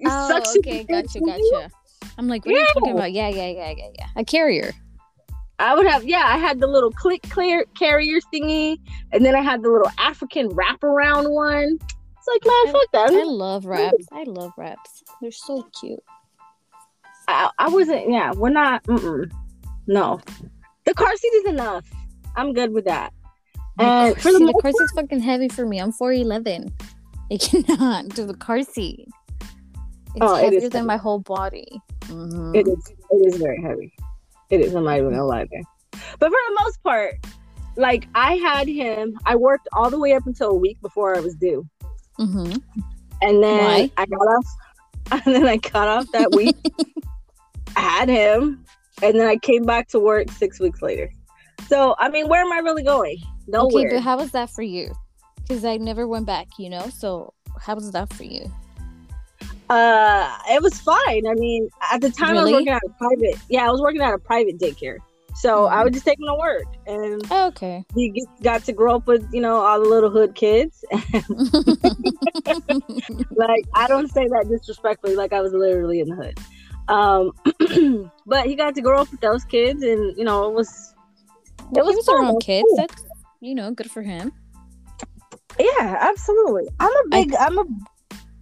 [0.05, 1.51] Oh, okay, things gotcha, you.
[1.51, 1.71] gotcha.
[2.17, 3.11] I'm like, what are you talking about?
[3.11, 4.07] Yeah, yeah, yeah, yeah, yeah.
[4.15, 4.73] A carrier.
[5.59, 8.77] I would have, yeah, I had the little click clear carrier thingy,
[9.11, 11.77] and then I had the little African wraparound one.
[11.79, 13.13] It's like, man, fuck that.
[13.13, 14.05] I love wraps.
[14.11, 15.03] I love wraps.
[15.21, 16.03] They're so cute.
[17.27, 19.31] I, I wasn't, yeah, we're not, mm-mm.
[19.87, 20.21] no.
[20.85, 21.85] The car seat is enough.
[22.35, 23.13] I'm good with that.
[23.79, 25.79] And the for the the car seat's fucking heavy for me.
[25.79, 26.71] I'm 4'11.
[27.31, 29.07] I cannot do the car seat.
[30.15, 30.87] It's Oh, it is heavier than heavy.
[30.87, 31.81] my whole body.
[32.01, 32.55] Mhm.
[32.55, 33.91] It is, it is very heavy.
[34.51, 35.61] It is, I'm not even gonna lie there.
[36.19, 37.15] But for the most part,
[37.75, 41.19] like I had him, I worked all the way up until a week before I
[41.21, 41.67] was due.
[42.19, 42.61] Mhm.
[43.23, 43.91] And then Why?
[43.97, 44.45] I got off,
[45.25, 46.55] and then I got off that week.
[47.75, 48.63] I had him,
[49.01, 51.11] and then I came back to work six weeks later.
[51.67, 53.17] So I mean, where am I really going?
[53.47, 53.85] Nowhere.
[53.87, 54.93] Okay, but how was that for you?
[55.41, 56.87] Because I never went back, you know?
[56.89, 58.51] So how was that for you?
[59.69, 61.25] uh, it was fine.
[61.27, 63.35] I mean, at the time I was working at a private.
[63.49, 64.97] Yeah, I was working at a private daycare.
[65.35, 65.83] So I Mhm.
[65.85, 67.83] would just take him to work, and Oh, okay.
[67.95, 70.83] he get- got to grow up with you know all the little hood kids.
[73.31, 75.15] like I don't say that disrespectfully.
[75.15, 76.39] Like I was literally in the hood.
[76.87, 77.31] Um,
[78.27, 80.93] but he got to grow up with those kids, and you know it was
[81.71, 82.67] Well, was was around was kids.
[82.67, 82.77] cool.
[82.77, 83.03] That's
[83.43, 84.31] you know good for him.
[85.59, 86.67] Yeah, absolutely.
[86.79, 87.65] I'm a big I'm a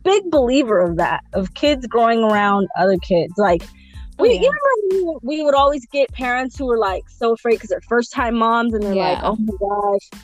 [0.04, 3.34] big believer of that, of kids growing around other kids.
[3.38, 3.64] Like
[4.20, 4.42] Oh, we yeah.
[4.42, 8.12] you remember we, would always get parents who were like so afraid because they're first
[8.14, 10.22] time moms and they're like, Oh my gosh,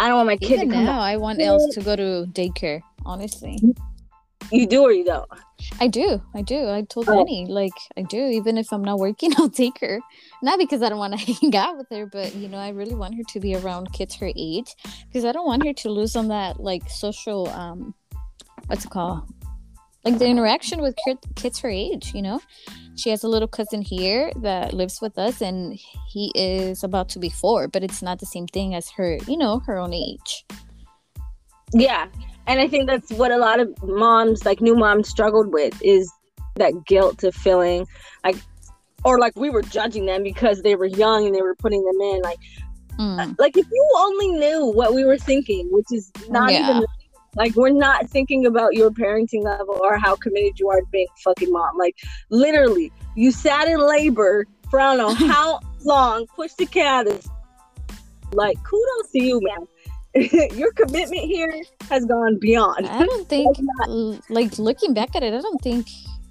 [0.00, 1.00] I don't want my kid Even to come now, back.
[1.00, 2.80] I want Els to go to daycare.
[3.04, 3.58] Honestly,
[4.50, 5.28] You do or you don't.
[5.80, 6.22] I do.
[6.34, 6.68] I do.
[6.68, 7.20] I told Oh.
[7.20, 8.18] Annie, like, I do.
[8.18, 10.00] Even if I'm not working, I'll take her.
[10.42, 12.94] Not because I don't want to hang out with her, but you know, I really
[12.94, 14.74] want her to be around kids her age
[15.06, 17.94] because I don't want her to lose on that like social um,
[18.66, 19.28] what's it called?
[20.04, 20.96] Like the interaction with
[21.34, 22.14] kids her age.
[22.14, 22.40] You know,
[22.96, 27.18] she has a little cousin here that lives with us, and he is about to
[27.18, 29.18] be four, but it's not the same thing as her.
[29.26, 30.46] You know, her own age.
[31.72, 32.06] Yeah.
[32.48, 36.10] And I think that's what a lot of moms, like new moms, struggled with is
[36.56, 37.86] that guilt of feeling
[38.24, 38.36] like,
[39.04, 42.00] or like we were judging them because they were young and they were putting them
[42.00, 42.22] in.
[42.22, 42.38] Like,
[42.98, 43.36] Mm.
[43.38, 46.68] like if you only knew what we were thinking, which is not Yeah.
[46.70, 46.84] even
[47.36, 51.06] like we're not thinking about your parenting level or how committed you are to being
[51.16, 51.78] a fucking mom.
[51.78, 51.94] Like,
[52.30, 57.06] literally, you sat in labor for I don't know how long, pushed the cat.
[58.32, 59.66] Like, kudos to you, man.
[60.54, 62.86] your commitment here has gone beyond.
[62.86, 65.86] I don't think, not- like looking back at it, I don't think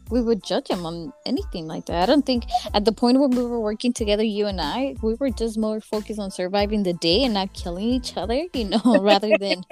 [0.09, 2.03] we would judge him on anything like that.
[2.03, 5.15] I don't think at the point when we were working together, you and I, we
[5.15, 8.81] were just more focused on surviving the day and not killing each other, you know,
[9.01, 9.63] rather than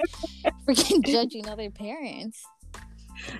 [0.66, 2.44] freaking judging other parents.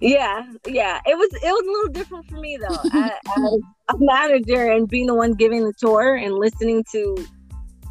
[0.00, 1.00] Yeah, yeah.
[1.06, 2.78] It was it was a little different for me though.
[2.92, 3.60] I, as
[3.90, 7.26] a manager and being the one giving the tour and listening to,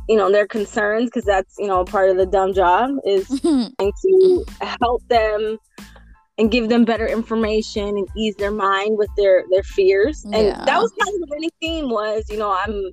[0.08, 3.66] you know, their concerns because that's you know part of the dumb job is hmm.
[3.80, 4.46] to
[4.80, 5.58] help them
[6.38, 10.24] and give them better information and ease their mind with their their fears.
[10.26, 10.66] And Yeah.
[10.66, 12.92] that was kind of the running theme was you know I'm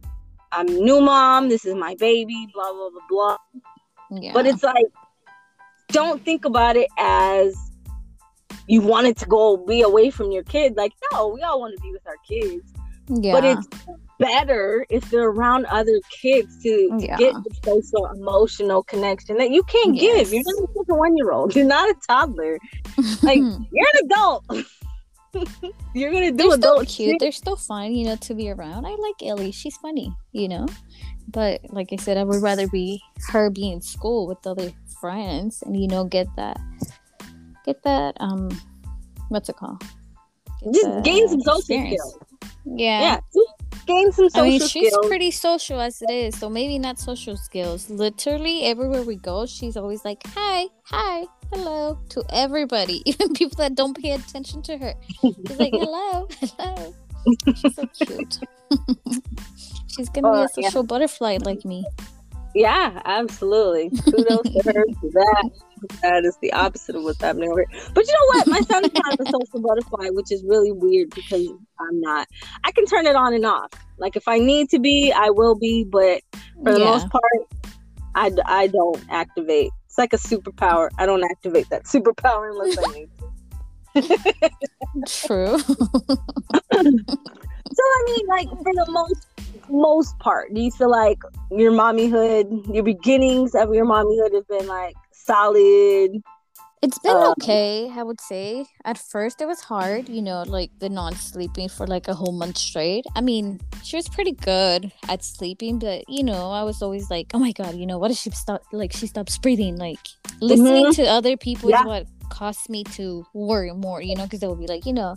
[0.53, 1.49] I'm new mom.
[1.49, 2.47] This is my baby.
[2.55, 3.37] Blah blah blah blah.
[4.11, 4.33] yeah.
[4.33, 4.87] But it's like,
[5.89, 7.57] don't think about it as
[8.69, 10.77] you wanted to go be away from your kid.
[10.77, 12.73] Like, no, we all want to be with our kids.
[13.09, 13.33] yeah.
[13.33, 13.67] But it's
[14.23, 17.17] better if they're around other kids to, Yeah.
[17.17, 20.33] get the social emotional connection that you can't give.
[20.33, 20.59] You're Yes.
[20.77, 21.49] not a one year old.
[21.57, 22.59] You're not a toddler.
[23.23, 23.39] Like,
[23.75, 24.45] you're an adult.
[25.95, 27.11] You're gonna do They're still adult cute.
[27.13, 27.21] shit.
[27.21, 28.85] They're still fun, you know, to be around.
[28.87, 29.51] I like Ellie.
[29.53, 30.67] She's funny, you know.
[31.29, 35.63] But like I said, I would rather be her be in school with other friends
[35.63, 36.61] and you know get that
[37.65, 38.51] get that um
[39.31, 39.83] what's it called?
[40.65, 42.19] Get Just gain some social skills.
[42.67, 43.01] Yeah.
[43.01, 43.21] Yeah,
[43.87, 45.07] gain some social I mean, she's skills.
[45.07, 47.89] pretty social as it is, so maybe not social skills.
[47.91, 53.75] Literally, everywhere we go, she's always like, "Hi, hi, hello" to everybody, even people that
[53.75, 54.95] don't pay attention to her.
[55.21, 56.95] She's like, "Hello, hello."
[57.57, 58.39] She's so cute.
[59.97, 60.69] she's gonna Uh, be a yeah.
[60.69, 61.85] social butterfly like me.
[62.55, 63.91] Yeah, absolutely.
[64.05, 65.51] Kudos to her for that.
[66.03, 67.81] That is the opposite of what's happening over here.
[67.95, 68.49] But you know what?
[68.49, 71.49] My son is kind of a social butterfly, which is really weird because
[71.81, 72.27] I'm not.
[72.65, 73.71] I can turn it on and off.
[73.99, 75.85] Like if I need to be, I will be.
[75.85, 76.23] But
[76.63, 77.23] for the yeah, most part,
[78.15, 79.71] I, I don't activate.
[79.87, 80.89] It's like a superpower.
[80.99, 83.33] I don't activate that superpower unless I need to.
[85.07, 85.59] true.
[87.75, 89.27] So I mean, like for the most
[89.71, 91.19] most part, do you feel like
[91.51, 96.23] your mommyhood, your beginnings of your mommyhood have been like solid?
[96.83, 98.67] It's been Um, okay, I would say.
[98.85, 102.33] At first, it was hard, you know, like the non sleeping for like a whole
[102.33, 103.07] month straight.
[103.15, 107.31] I mean, she was pretty good at sleeping, but you know, I was always like,
[107.35, 109.77] oh my god, you know, what if she stop like she stops breathing?
[109.77, 110.03] Like
[110.41, 111.83] listening to other people Yeah.
[111.83, 114.93] is what caused me to worry more, you know, because they would be like, you
[114.93, 115.15] know,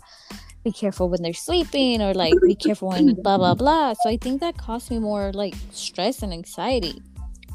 [0.62, 3.94] be careful when they're sleeping or like be careful when blah blah blah.
[3.94, 7.02] So I think that caused me more like stress and anxiety.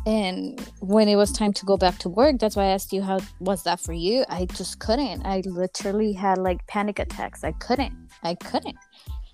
[0.05, 3.03] And when it was time to go back to work, that's why I asked you
[3.03, 4.25] how was that for you?
[4.29, 5.25] I just couldn't.
[5.25, 7.43] I literally had like panic attacks.
[7.43, 7.93] I couldn't.
[8.23, 8.77] I couldn't.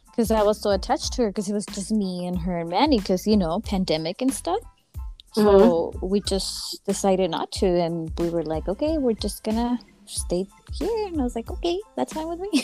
[0.08, 2.70] Because I was so attached to her because it was just me and her and
[2.70, 4.60] Manny because, you know, pandemic and stuff.
[5.34, 7.68] So we just decided not to.
[7.68, 11.08] And we were like, okay, we're just going to stay here.
[11.08, 12.64] And I was like, okay, that's fine with me.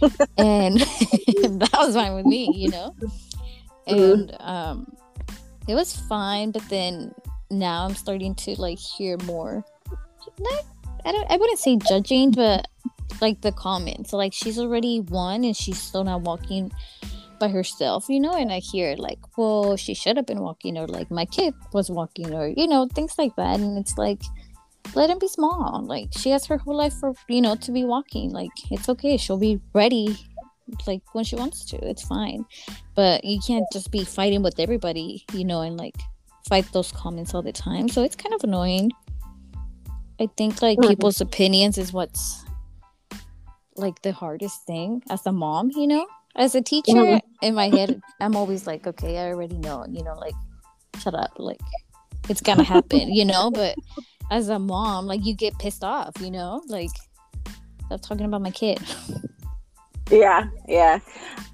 [0.36, 2.94] and that was fine with me, you know?
[3.86, 4.96] And um,
[5.68, 6.50] it was fine.
[6.50, 7.14] But then
[7.52, 9.64] now I'm starting to like hear more.
[10.38, 10.64] Not,
[11.04, 11.30] I don't.
[11.30, 12.66] I wouldn't say judging, but
[13.20, 14.12] like the comments.
[14.12, 16.72] Like she's already one, and she's still not walking
[17.38, 18.32] by herself, you know.
[18.32, 21.90] And I hear like, well, she should have been walking, or like my kid was
[21.90, 23.60] walking, or you know, things like that.
[23.60, 24.22] And it's like,
[24.94, 25.84] let him be small.
[25.84, 28.30] Like she has her whole life for you know to be walking.
[28.30, 29.16] Like it's okay.
[29.16, 30.16] She'll be ready.
[30.86, 32.46] Like when she wants to, it's fine.
[32.94, 35.96] But you can't just be fighting with everybody, you know, and like
[36.48, 37.88] fight those comments all the time.
[37.88, 38.90] So it's kind of annoying.
[40.20, 40.88] I think like Mhm.
[40.88, 42.44] people's opinions is what's
[43.76, 46.06] like the hardest thing as a mom, you know?
[46.36, 47.20] As a teacher Mhm.
[47.42, 50.34] in my head, I'm always like, okay, I already know, you know, like
[50.98, 51.60] shut up, like
[52.28, 53.76] it's gonna happen, you know, but
[54.30, 56.62] as a mom, like you get pissed off, you know?
[56.68, 56.90] Like
[57.86, 58.80] stop talking about my kid.
[60.10, 60.98] Yeah, yeah.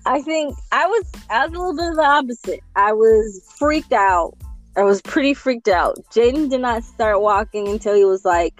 [0.04, 2.60] I think I was I was a little bit of the opposite.
[2.74, 4.34] I was freaked out.
[4.78, 5.96] I was pretty freaked out.
[6.12, 8.54] Jaden did not start walking until he was like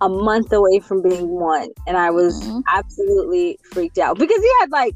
[0.00, 2.62] a month away from being one, and I was Mhm.
[2.72, 4.94] absolutely freaked out because he had like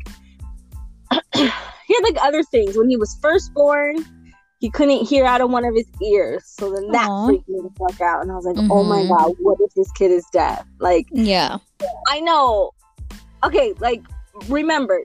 [1.35, 4.05] he had like other things when he was first born.
[4.59, 7.27] He couldn't hear out of one of his ears, so then that Aw.
[7.27, 9.09] freaked me the fuck out, and I was like, "Oh my Mhm.
[9.09, 11.59] god, what if this kid is deaf?" Like, Yeah.
[12.09, 12.71] I know.
[13.45, 14.03] Okay, like
[14.49, 15.01] remember,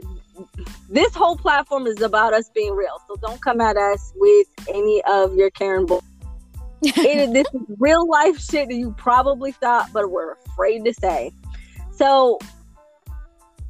[0.90, 2.98] this whole platform is about us being real.
[3.08, 6.04] So don't come at us with any of your Karen bull.
[6.84, 11.32] It- this is real life shit that you probably thought, but were afraid to say.
[11.92, 12.40] So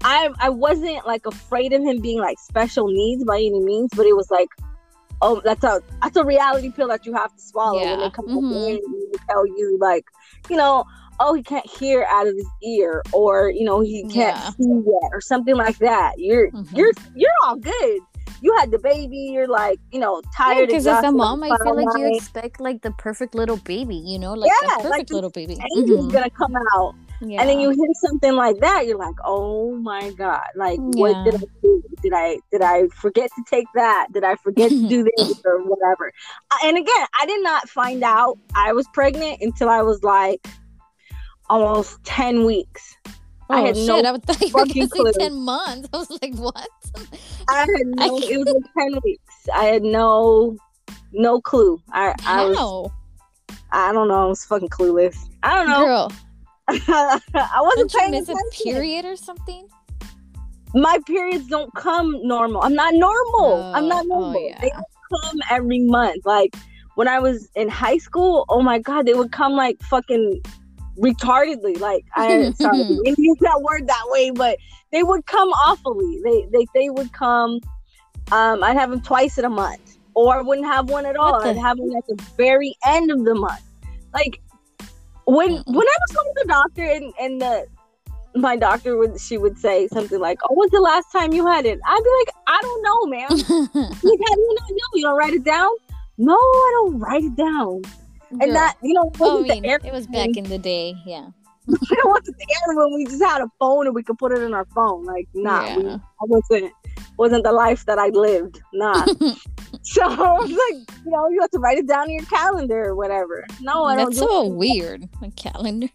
[0.04, 4.06] I I wasn't like afraid of him being like special needs by any means, but
[4.06, 4.48] it was like,
[5.22, 8.06] oh, that's a that's a reality pill that you have to swallow when Yeah.
[8.06, 8.70] they come Mhm.
[8.70, 10.06] in and tell you like,
[10.50, 10.86] you know,
[11.24, 14.50] oh, he can't hear out of his ear, or you know, he can't Yeah.
[14.52, 16.14] see yet, or something like that.
[16.18, 16.76] You're Mhm.
[16.78, 18.00] you're you're all good.
[18.44, 19.30] You had the baby.
[19.34, 20.68] You're like, you know, tired.
[20.68, 24.18] because as a mom, I feel like you expect like the perfect little baby, you
[24.18, 25.58] know, like Yeah, like perfect this little baby.
[25.78, 26.12] Mhm.
[26.12, 26.96] gonna come out.
[27.24, 27.40] Yeah.
[27.42, 31.36] and then you hear something like that you're like oh my god like what did
[31.36, 35.04] i do did i did i forget to take that did i forget to do
[35.18, 36.12] this or whatever
[36.64, 40.48] and again i did not find out i was pregnant until i was like
[41.52, 43.14] almost 10 weeks oh,
[43.50, 45.12] I had shit, no I would think you fucking clue.
[45.20, 45.90] ten months.
[45.94, 46.68] I was like, what?
[47.50, 47.68] i had
[48.00, 50.56] I no it was like 10 weeks i had no
[51.12, 52.92] no clue i i was
[53.72, 56.12] i don't know i was fucking clueless i don't know girl?
[56.70, 59.68] i wasn't Don't you paying miss a period or something?
[60.74, 62.62] my periods don't come normal.
[62.62, 63.74] I'm not normal.
[63.76, 64.42] I'm not Oh, oh, normal.
[64.48, 64.58] yeah.
[64.62, 64.86] They don't
[65.22, 66.26] come every month.
[66.26, 66.56] Like
[66.96, 70.42] when I was in high school, oh my god, they would come like fucking
[71.02, 71.80] retardedly.
[71.80, 74.58] Like I sorry, didn't use that word that way, but
[74.92, 76.22] they would come awfully.
[76.24, 77.60] They they they would come.
[78.32, 81.42] Um, I'd have them twice in a month, or I wouldn't have one at all.
[81.42, 83.62] The- I'd have them at the very end of the month.
[84.14, 84.40] Like
[85.26, 85.64] when Mm-mm.
[85.68, 87.66] when I was going to the doctor and and the
[88.36, 91.66] my doctor would she would say something like, "Oh, when's the last time you had
[91.66, 93.30] it?" I'd be like, "I don't know, man."
[94.04, 94.88] like, how do you not know?
[94.94, 95.70] You don't write it down?
[96.18, 97.82] No, I don't write it down.
[98.40, 100.58] And that you know, it Oh, I mean, the era it was back in the
[100.58, 100.96] day.
[101.06, 101.28] Yeah.
[101.68, 102.34] it wasn't want the
[102.66, 105.04] era when we just had a phone and we could put it in our phone.
[105.06, 106.74] Like, nah, we- I wasn't
[107.18, 108.62] wasn't the life that I lived.
[108.74, 109.06] Nah.
[109.84, 112.84] so I was like, you know, you have to write it down in your calendar
[112.86, 113.46] or whatever.
[113.62, 114.06] No, I don't.
[114.06, 115.08] That's do so weird.
[115.22, 115.90] A calendar.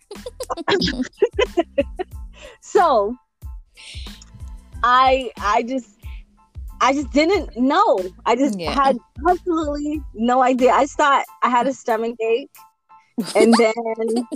[2.60, 3.16] So
[4.82, 5.95] I I just
[6.80, 7.98] I just didn't know.
[8.26, 8.72] I just Yeah.
[8.72, 10.72] had absolutely no idea.
[10.72, 12.50] I just thought I had a stomach ache.
[13.34, 13.72] And then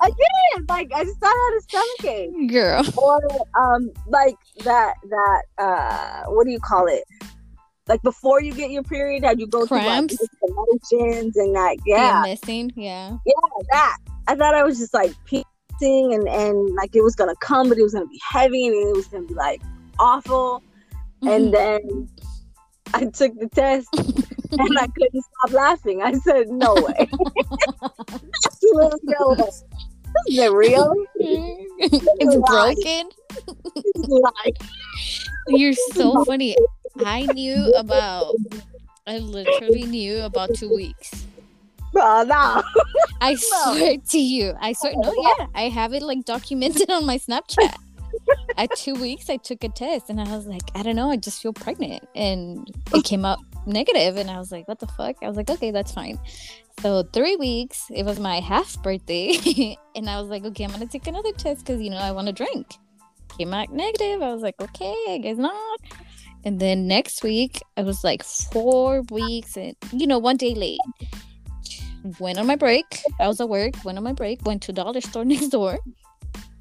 [0.00, 0.68] I did.
[0.68, 2.50] Like I just thought I had a stomach ache.
[2.50, 2.82] Girl.
[2.96, 3.20] Or
[3.56, 7.04] um like that that uh what do you call it?
[7.86, 10.16] Like before you get your period, how you go Cramps?
[10.16, 11.96] through like motions and that Yeah.
[11.96, 12.72] yeah, missing.
[12.76, 13.18] Yeah.
[13.24, 13.32] Yeah,
[13.72, 13.96] that.
[14.26, 17.78] I thought I was just like peeing and and like it was gonna come, but
[17.78, 19.60] it was gonna be heavy and it was gonna be like
[19.98, 20.62] awful.
[21.22, 21.28] Mm-hmm.
[21.28, 22.08] And then
[22.92, 23.88] I took the test
[24.52, 26.02] and I couldn't stop laughing.
[26.02, 27.08] I said, "No way,
[28.46, 29.50] Absolutely no way.
[30.28, 30.94] Isn't real.
[31.16, 32.74] it's lie.
[32.74, 33.08] broken.
[33.76, 34.52] Is lie."
[35.48, 36.56] You're so funny.
[37.04, 38.34] I knew about.
[39.06, 41.26] I literally knew about two weeks.
[41.96, 42.62] Oh, no.
[43.20, 44.54] I swear to you.
[44.60, 44.94] I swear.
[44.96, 45.46] No, yeah.
[45.54, 47.76] I have it like documented on my Snapchat.
[48.56, 51.10] At two weeks, I took a test and I was like, I don't know.
[51.10, 52.06] I just feel pregnant.
[52.14, 55.16] And it came out negative, And I was like, what the fuck?
[55.22, 56.18] I was like, okay, that's fine.
[56.80, 59.76] So, three weeks, it was my half birthday.
[59.94, 62.12] and I was like, okay, I'm going to take another test because, you know, I
[62.12, 62.74] want to drink.
[63.38, 64.22] Came out negative.
[64.22, 65.80] I was like, okay, I guess not.
[66.44, 70.80] And then next week, I was like four weeks and, you know, one day late
[72.18, 73.00] went on my break.
[73.18, 75.78] I was at work, went on my break, went to dollar store next door.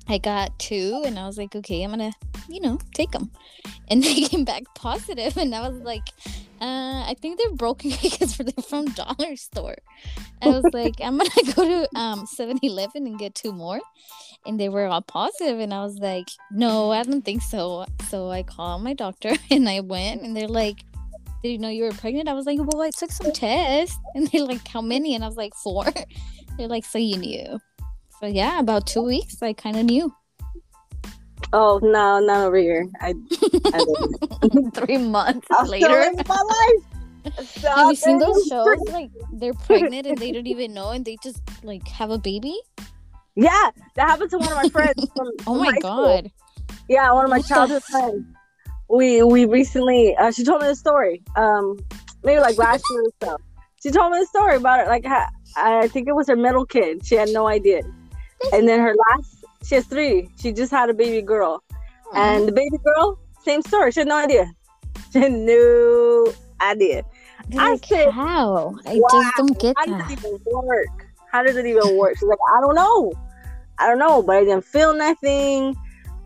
[0.08, 2.12] I got two, and I was like, okay, I'm gonna,
[2.50, 3.32] you know, take them.
[3.90, 6.04] And they came back positive, and I was like,
[6.62, 9.76] uh, I think they're broken because they're from dollar store.
[10.42, 13.80] I was like, I'm gonna go to um 7-Eleven and get two more,
[14.46, 17.86] and they were all positive, and I was like, no, I don't think so.
[18.10, 20.84] So I called my doctor, and I went, and they're like,
[21.44, 22.30] did you know you were pregnant?
[22.30, 24.00] I was like, well, I took some tests.
[24.16, 25.14] And they're like, how many?
[25.14, 25.86] And I was like, four.
[26.58, 27.60] They're like, so you knew.
[28.24, 30.10] So yeah, about two weeks, I kind of knew.
[31.52, 32.88] Oh no, not over here.
[33.02, 33.16] I,
[33.74, 33.84] I.
[34.74, 36.10] Three months I'm later.
[36.26, 37.44] my life.
[37.46, 38.78] Stop Have you seen those shows?
[38.94, 42.58] Like they're pregnant and they don't even know, and they just like have a baby.
[43.36, 45.06] Yeah, that happened to one of my friends.
[45.18, 46.06] From, Oh my high school.
[46.06, 46.32] god!
[46.88, 48.24] Yeah, one of my childhood friends.
[48.88, 51.24] We we recently uh, she told me the story.
[51.36, 51.78] Um,
[52.24, 53.38] maybe like last year or so.
[53.82, 54.88] She told me the story about it.
[54.88, 57.06] Like ha- I think it was her middle kid.
[57.06, 57.82] She had no idea,
[58.52, 59.46] and then her last.
[59.64, 60.30] She has three.
[60.40, 61.64] She just had a baby girl,
[62.14, 63.92] and the baby girl, same story.
[63.92, 64.52] She had no idea.
[65.14, 67.04] She had no idea.
[67.58, 68.76] I like, said, how?
[68.86, 70.88] I wow, just don't get How does it even work?
[71.32, 72.18] How does it even work?
[72.18, 73.14] She's like, I don't know.
[73.80, 75.76] I don't know, but I didn't feel nothing.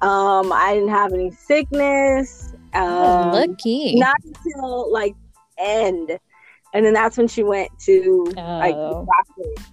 [0.01, 2.53] Um, I didn't have any sickness.
[2.73, 3.95] Um, Lucky.
[3.95, 5.15] not until like
[5.57, 6.17] end,
[6.73, 9.05] and then that's when she went to like Oh.
[9.05, 9.63] doctor,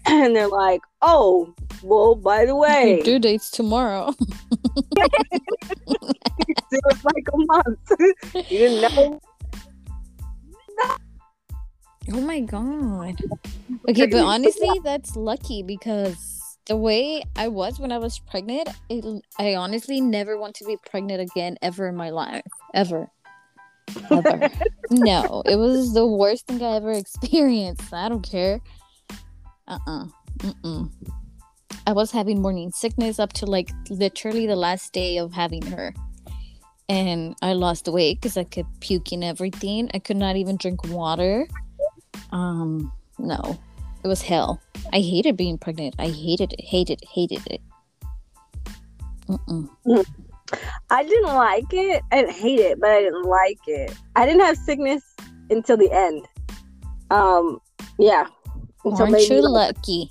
[0.06, 4.14] and they're like, "Oh, well, by the way, due date's tomorrow.
[4.96, 7.92] it was like a month.
[8.50, 9.20] you didn't know."
[12.12, 13.20] Oh my god.
[13.88, 19.04] Okay, but honestly, that's lucky because the way I was when I was pregnant, it,
[19.38, 22.42] I honestly never want to be pregnant again ever in my life.
[22.74, 23.10] Ever.
[24.10, 24.50] Ever.
[24.90, 27.92] no, it was the worst thing I ever experienced.
[27.92, 28.60] I don't care.
[29.70, 30.02] Uh uh-uh.
[30.02, 30.06] uh.
[30.38, 30.90] Mm-mm.
[31.86, 35.94] I was having morning sickness up to like literally the last day of having her.
[36.88, 39.88] And I lost weight because I kept puking everything.
[39.94, 41.46] I could not even drink water.
[42.32, 43.58] Um, no,
[44.02, 44.60] it was hell.
[44.92, 45.94] I hated being pregnant.
[45.98, 47.60] I hated it, hated, it, hated it.
[49.28, 49.68] Mm-mm.
[50.90, 52.02] I didn't like it.
[52.10, 53.96] I didn't hate it, but I didn't like it.
[54.16, 55.04] I didn't have sickness
[55.48, 56.26] until the end.
[57.10, 57.60] Um,
[58.00, 58.26] yeah.
[58.84, 60.10] Until Aren't maybe you lucky?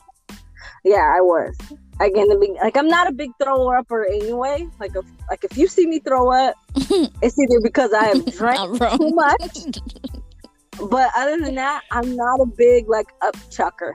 [0.83, 1.55] yeah, I was.
[2.01, 4.67] Again, the big, like I'm not a big thrower upper anyway.
[4.79, 8.79] Like if like if you see me throw up, it's either because I have drank
[8.97, 9.57] too much.
[10.89, 13.93] But other than that, I'm not a big like up chucker.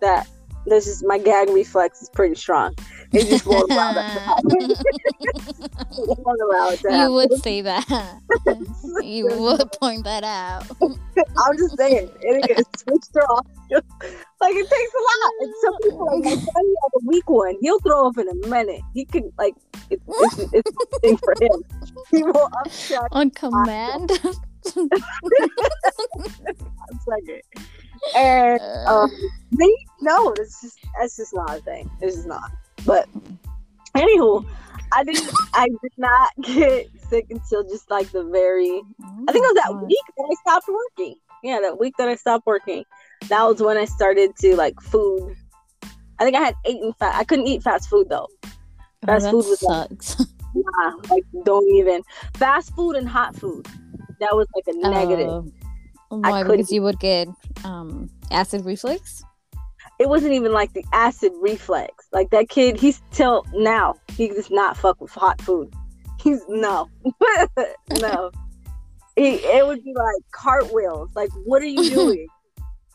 [0.00, 0.26] That
[0.66, 2.74] this is my gag reflex is pretty strong.
[3.12, 4.40] It just won't allow that.
[4.44, 8.20] it allow it you would say that.
[9.02, 10.64] you would point that out.
[10.80, 13.46] I'm just saying, it is switched off.
[13.72, 15.32] like it takes a lot.
[15.40, 17.56] And some people like my son, has a weak one.
[17.60, 18.80] He'll throw up in a minute.
[18.94, 19.54] He can like
[19.90, 21.62] it's it's, it's a thing for him.
[22.10, 24.10] He will upchuck on command.
[24.74, 24.88] One
[27.00, 27.42] second.
[28.16, 29.10] And um,
[29.52, 31.90] me, no, it's just that's just not a thing.
[32.00, 32.50] It's just not.
[32.84, 33.08] But
[33.94, 34.44] anywho,
[34.92, 35.30] I didn't.
[35.54, 38.82] I did not get sick until just like the very.
[39.28, 41.16] I think it was that week that I stopped working.
[41.42, 42.84] Yeah, that week that I stopped working.
[43.28, 45.36] That was when I started to like food.
[46.18, 47.14] I think I had eaten fat.
[47.14, 48.28] I couldn't eat fast food though.
[48.44, 48.48] Oh,
[49.06, 50.16] fast oh, food was sucks.
[50.54, 52.02] Like, yeah, like don't even
[52.34, 53.66] fast food and hot food.
[54.20, 55.28] That was like a negative.
[55.30, 55.42] Uh,
[56.20, 56.42] why?
[56.42, 57.28] Because you would get
[57.64, 59.24] um, acid reflux.
[59.98, 62.06] It wasn't even like the acid reflex.
[62.12, 65.72] Like that kid, he's till now he does not fuck with hot food.
[66.20, 66.88] He's no,
[68.00, 68.30] no.
[69.16, 71.10] He, it would be like cartwheels.
[71.14, 72.26] Like, what are you doing?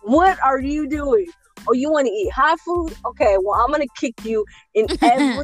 [0.07, 1.27] what are you doing?
[1.67, 2.95] Oh, you want to eat hot food?
[3.05, 5.43] Okay, well, I'm gonna kick you in every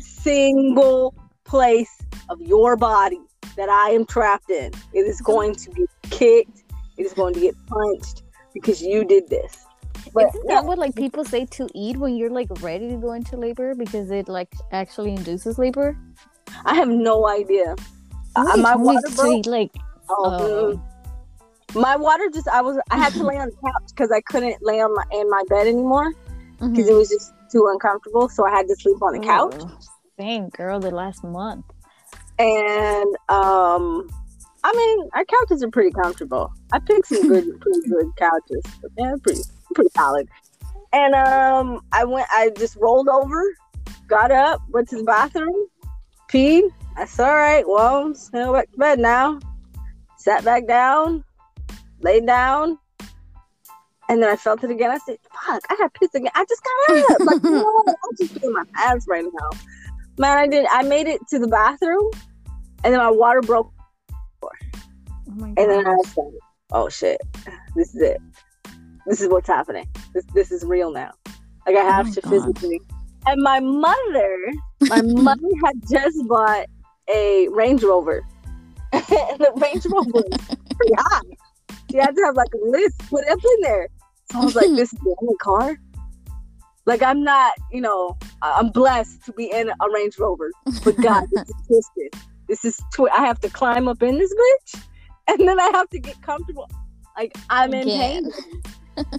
[0.00, 1.14] single
[1.44, 1.90] place
[2.28, 3.20] of your body
[3.56, 4.72] that I am trapped in.
[4.92, 6.59] It is going to be kicked.
[7.00, 8.22] Is going to get punched
[8.52, 9.64] because you did this.
[10.12, 13.12] But Isn't that what like people say to eat when you're like ready to go
[13.12, 15.96] into labor because it like actually induces labor?
[16.64, 17.76] I have no idea.
[18.36, 19.46] Uh, my water broke.
[19.46, 19.72] like
[20.08, 20.72] oh.
[20.72, 20.84] Um,
[21.74, 24.56] my water just I was I had to lay on the couch because I couldn't
[24.62, 26.12] lay on my in my bed anymore
[26.58, 26.80] because mm-hmm.
[26.80, 28.28] it was just too uncomfortable.
[28.28, 29.54] So I had to sleep on the couch.
[29.58, 29.78] Oh,
[30.18, 31.64] dang, girl, the last month.
[32.38, 34.08] And um,
[34.62, 36.52] I mean, our couches are pretty comfortable.
[36.72, 38.62] I picked some good, pretty good couches.
[38.98, 39.40] Yeah, pretty,
[39.74, 40.28] pretty solid.
[40.92, 42.26] And um, I went.
[42.30, 43.42] I just rolled over,
[44.08, 45.66] got up, went to the bathroom,
[46.28, 46.68] peed.
[46.96, 49.38] I said, "All right, well, go back to bed now."
[50.18, 51.24] Sat back down,
[52.00, 52.78] laid down,
[54.10, 54.90] and then I felt it again.
[54.90, 57.20] I said, "Fuck, I got pissed again." I just got up.
[57.20, 57.88] Like, you know what?
[57.88, 59.50] I'm just doing my pants right now.
[60.18, 60.66] Man, I did.
[60.70, 62.10] I made it to the bathroom,
[62.84, 63.72] and then my water broke.
[65.38, 66.32] Oh and then I said,
[66.72, 67.20] "Oh shit,
[67.76, 68.18] this is it.
[69.06, 69.86] This is what's happening.
[70.14, 71.12] This this is real now.
[71.66, 72.80] Like I oh have oh to physically."
[73.26, 74.38] And my mother,
[74.82, 76.66] my mother had just bought
[77.14, 78.22] a Range Rover,
[78.92, 80.38] and the Range Rover was
[80.76, 81.20] pretty high.
[81.90, 83.88] She had to have like a list put up in there.
[84.32, 85.76] So I was like, "This is the only car."
[86.86, 90.50] Like I'm not, you know, I'm blessed to be in a Range Rover,
[90.84, 92.20] but God, this is twisted.
[92.48, 94.82] This is twi- I have to climb up in this bitch,
[95.38, 96.68] and then I have to get comfortable.
[97.16, 98.30] Like I'm in pain.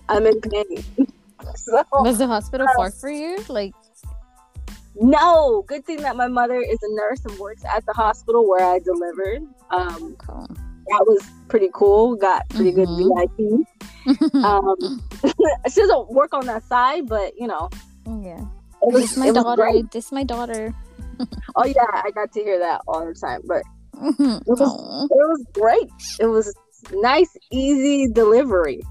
[0.09, 0.83] I'm in pain.
[1.55, 3.37] so, was the hospital uh, far for you?
[3.47, 3.73] Like,
[4.95, 5.63] no.
[5.67, 8.79] Good thing that my mother is a nurse and works at the hospital where I
[8.79, 9.43] delivered.
[9.69, 10.47] Um, cool.
[10.47, 12.15] That was pretty cool.
[12.15, 13.07] Got pretty mm-hmm.
[13.07, 13.65] good
[14.09, 14.33] VIP.
[14.43, 15.01] um,
[15.71, 17.69] she doesn't work on that side, but you know.
[18.05, 18.43] Yeah.
[18.83, 19.71] It was, this my daughter.
[19.91, 20.73] This my daughter
[21.55, 23.41] oh yeah, I got to hear that all the time.
[23.45, 23.63] But
[24.01, 25.91] it was it was great.
[26.19, 26.53] It was
[26.91, 28.81] nice, easy delivery.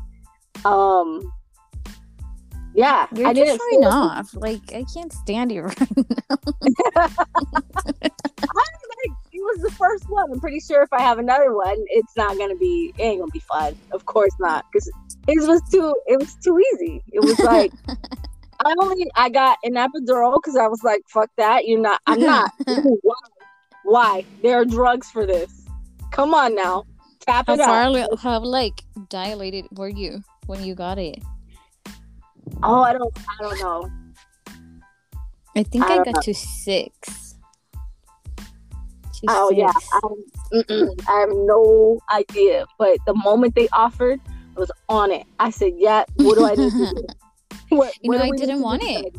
[0.65, 1.33] Um,
[2.75, 4.35] yeah, You're I didn't showing off.
[4.35, 6.37] Like I can't stand you right now.
[9.33, 10.31] it was the first one.
[10.33, 12.93] I'm pretty sure if I have another one, it's not gonna be.
[12.97, 13.77] It ain't gonna be fun.
[13.93, 14.91] Of course not, because
[15.27, 15.95] it was too.
[16.07, 17.03] It was too easy.
[17.13, 17.73] It was like
[18.65, 21.67] I only I got an epidural because I was like, fuck that.
[21.67, 22.53] You're not I'm not.
[22.67, 23.15] Why?
[23.91, 24.25] Why?
[24.41, 25.67] There are drugs for this.
[26.13, 26.85] Come on now.
[27.27, 28.21] Tap how it far, out.
[28.21, 31.21] How like dilated were you when you got it?
[32.63, 33.91] Oh, I don't I don't know.
[35.57, 36.21] I think I, I got know.
[36.23, 37.35] to six.
[38.37, 39.59] To oh six.
[39.59, 42.67] yeah, I, I have no idea.
[42.79, 44.21] But the moment they offered,
[44.57, 45.27] I was on it.
[45.41, 47.07] I said, "Yeah, what do I need to do?"
[47.77, 49.15] What, you know, I didn't want it.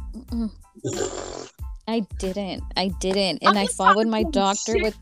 [1.91, 2.63] I didn't.
[2.77, 4.97] I didn't, and I followed my doctor with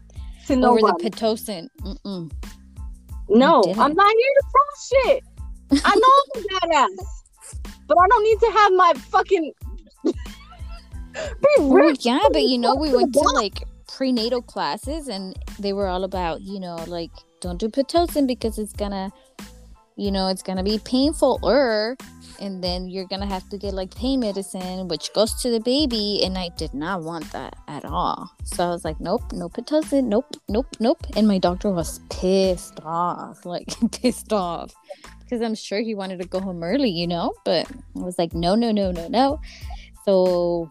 [0.50, 1.68] over the pitocin.
[1.82, 2.32] Mm-mm.
[3.30, 5.24] No, I'm not here to prove shit.
[5.86, 9.54] I know I'm a badass, but I don't need to have my fucking.
[11.60, 16.04] well, yeah, but you know, we went to like prenatal classes, and they were all
[16.04, 19.12] about you know like don't do pitocin because it's gonna,
[20.00, 21.98] you know, it's gonna be painful or
[22.40, 26.22] and then you're gonna have to get like pain medicine which goes to the baby
[26.24, 29.66] and i did not want that at all so i was like nope nope it
[29.66, 34.74] doesn't nope nope nope and my doctor was pissed off like pissed off
[35.30, 37.34] because I'm sure he wanted to go home early, you know.
[37.46, 39.40] But I was like, no, no, no, no, no.
[40.04, 40.70] So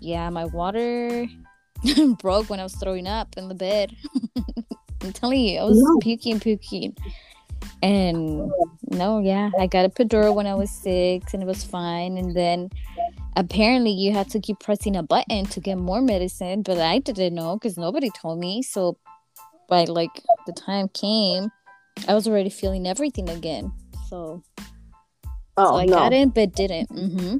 [0.00, 1.26] yeah, my water
[2.18, 3.94] broke when I was throwing up in the bed.
[5.02, 6.96] I'm telling you, I was puking, puking.
[7.82, 8.50] And
[8.90, 12.16] no, yeah, I got epidural when I was six and it was fine.
[12.16, 12.70] And then
[13.36, 17.34] apparently you had to keep pressing a button to get more medicine, but I didn't
[17.34, 18.62] know because nobody told me.
[18.62, 18.98] So
[19.68, 20.10] by like
[20.46, 21.50] the time came,
[22.08, 23.72] I was already feeling everything again.
[24.08, 24.42] So,
[25.56, 25.96] oh, so I no.
[25.96, 26.90] got it, but didn't.
[26.90, 27.36] Mm-hmm.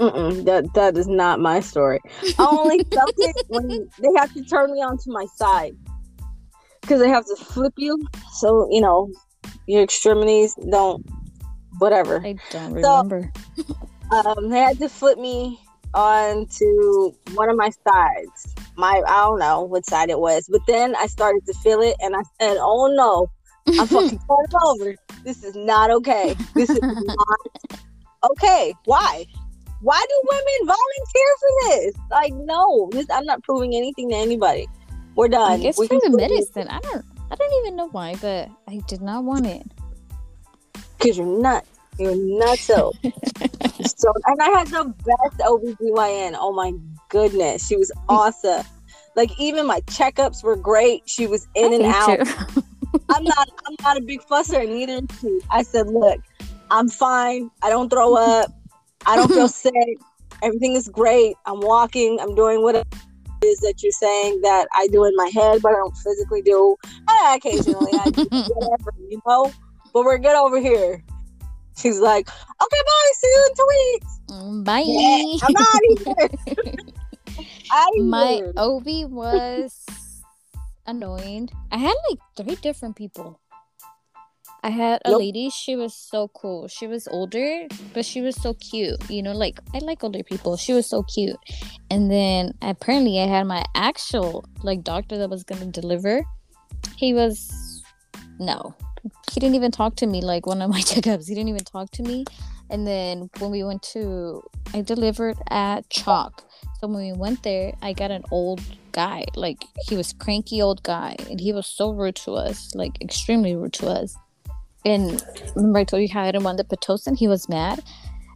[0.00, 2.00] Mm-mm, that that is not my story.
[2.38, 5.76] I only felt it when they have to turn me onto my side
[6.80, 9.12] because they have to flip you, so you know
[9.66, 11.04] your extremities don't
[11.78, 12.20] whatever.
[12.24, 13.32] I don't remember.
[13.56, 13.66] So,
[14.10, 15.60] um, they had to flip me
[15.92, 18.54] onto one of my sides.
[18.76, 21.96] My I don't know what side it was, but then I started to feel it,
[22.00, 23.30] and I said, "Oh no,
[23.80, 24.94] I'm fucking falling over.
[25.24, 26.36] This is not okay.
[26.54, 27.80] This is not
[28.30, 28.74] okay.
[28.84, 29.26] Why?
[29.80, 31.94] Why do women volunteer for this?
[32.10, 34.66] Like, no, this, I'm not proving anything to anybody.
[35.14, 35.52] We're done.
[35.52, 36.68] I guess we for the medicine.
[36.68, 37.04] I don't.
[37.34, 39.66] I don't even know why, but I did not want it.
[41.00, 41.68] Cause you're nuts.
[41.98, 42.62] You're nuts.
[42.62, 46.36] So, so, and I had the best OBGYN.
[46.38, 46.72] Oh my
[47.08, 48.64] goodness, she was awesome.
[49.16, 51.02] Like even my checkups were great.
[51.06, 52.20] She was in I and out.
[53.10, 53.48] I'm not.
[53.66, 55.40] I'm not a big fusser, and neither is she.
[55.50, 56.20] I said, look,
[56.70, 57.50] I'm fine.
[57.64, 58.52] I don't throw up.
[59.06, 59.98] I don't feel sick.
[60.40, 61.34] Everything is great.
[61.46, 62.20] I'm walking.
[62.20, 62.86] I'm doing what
[63.44, 66.76] is that you're saying that I do in my head, but I don't physically do.
[67.08, 69.52] I occasionally I do whatever, you know.
[69.92, 71.02] But we're good over here.
[71.76, 73.12] She's like, okay, bye.
[73.14, 74.20] See you in two weeks.
[74.30, 74.84] Mm, bye.
[74.86, 76.78] Yeah, I'm out of
[77.96, 78.04] here.
[78.04, 78.52] my here.
[78.56, 79.86] OB was
[80.86, 81.50] annoying.
[81.70, 83.40] I had like three different people.
[84.64, 86.68] I had a lady, she was so cool.
[86.68, 88.96] She was older, but she was so cute.
[89.10, 90.56] You know, like I like older people.
[90.56, 91.36] She was so cute.
[91.90, 96.24] And then apparently I had my actual like doctor that was gonna deliver.
[96.96, 97.82] He was
[98.38, 98.74] no.
[99.30, 101.28] He didn't even talk to me like one of my checkups.
[101.28, 102.24] He didn't even talk to me.
[102.70, 104.42] And then when we went to
[104.72, 106.42] I delivered at Chalk.
[106.80, 108.62] So when we went there, I got an old
[108.92, 109.26] guy.
[109.36, 113.54] Like he was cranky old guy and he was so rude to us, like extremely
[113.54, 114.16] rude to us
[114.84, 115.22] and
[115.54, 117.16] remember I told you how I didn't want the pitocin?
[117.16, 117.82] He was mad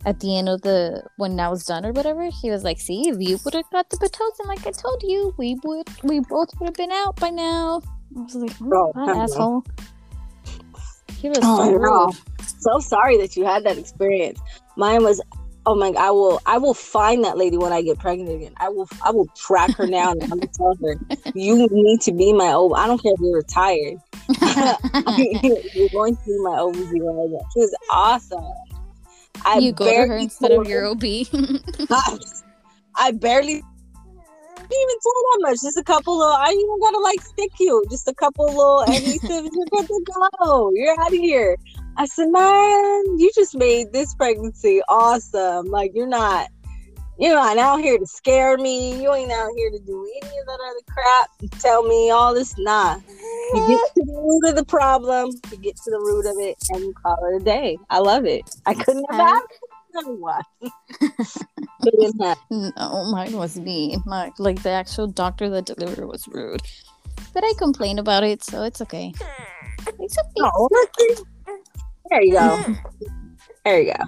[0.07, 2.29] at the end of the when I was done or whatever.
[2.31, 5.35] He was like, "See, if you would have got the pitocin, like I told you,
[5.37, 7.83] we would, we both would have been out by now."
[8.17, 9.65] I was like, "Oh, oh asshole."
[11.21, 12.19] He was oh, so.
[12.61, 14.41] So sorry that you had that experience.
[14.77, 15.21] Mine was
[15.69, 18.53] oh my I will I will find that lady when I get pregnant again.
[18.57, 20.97] I will I will track her down and I'm gonna tell her
[21.35, 23.99] you need to be my old I don't care if you're retired.
[25.75, 27.41] you're going to be my OBGYN again.
[27.53, 28.45] She was awesome.
[29.45, 31.03] I you go to her instead of your OB.
[31.91, 32.19] I,
[32.97, 33.63] I barely
[34.75, 35.61] even told that much.
[35.63, 37.85] Just a couple of I even gotta like stick you.
[37.91, 39.49] Just a couple little adhesives.
[39.53, 40.05] You're good to
[40.41, 40.73] go.
[40.75, 41.57] You're out of here.
[41.99, 45.67] I said, man, you just made this pregnancy awesome.
[45.67, 46.49] Like you're not,
[47.19, 49.03] you're not out here to scare me.
[49.03, 51.29] You ain't out here to do any of that other crap.
[51.41, 52.55] You tell me all this.
[52.57, 52.99] Nah,
[53.53, 55.31] you get to the root of the problem.
[55.51, 57.77] You get to the root of it, and you call it a day.
[57.91, 58.49] I love it.
[58.65, 59.59] I couldn't have asked
[59.97, 60.43] anyone.
[62.51, 63.97] no, mine was me.
[64.07, 66.63] My like the actual doctor that delivered was rude,
[67.35, 69.13] but I complained about it, so it's okay.
[70.01, 70.51] It's okay.
[70.55, 70.69] Oh,
[72.11, 72.65] there you go.
[73.65, 74.05] There you go.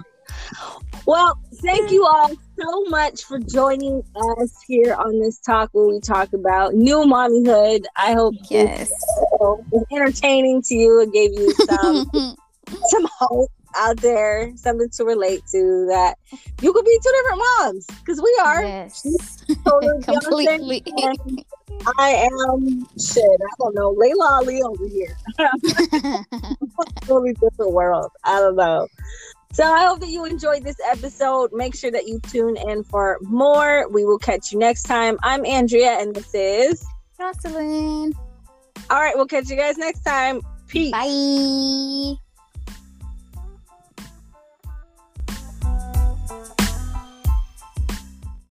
[1.05, 5.99] Well, thank you all so much for joining us here on this talk where we
[5.99, 7.85] talk about new mommyhood.
[7.95, 8.91] I hope yes.
[9.39, 11.01] was entertaining to you.
[11.01, 12.05] It gave you some
[12.89, 16.15] some hope out there, something to relate to that
[16.61, 18.63] you could be two different moms because we are.
[18.63, 19.43] Yes.
[19.65, 20.83] Totally Completely.
[21.97, 23.23] I am shit.
[23.23, 23.91] I don't know.
[23.91, 25.15] Laila Ali over here.
[27.01, 28.11] totally different world.
[28.23, 28.87] I don't know.
[29.53, 31.51] So I hope that you enjoyed this episode.
[31.51, 33.89] Make sure that you tune in for more.
[33.89, 35.17] We will catch you next time.
[35.23, 36.85] I'm Andrea, and this is
[37.17, 38.13] Jocelyn.
[38.89, 40.41] All right, we'll catch you guys next time.
[40.67, 40.91] Peace.
[40.91, 42.15] Bye.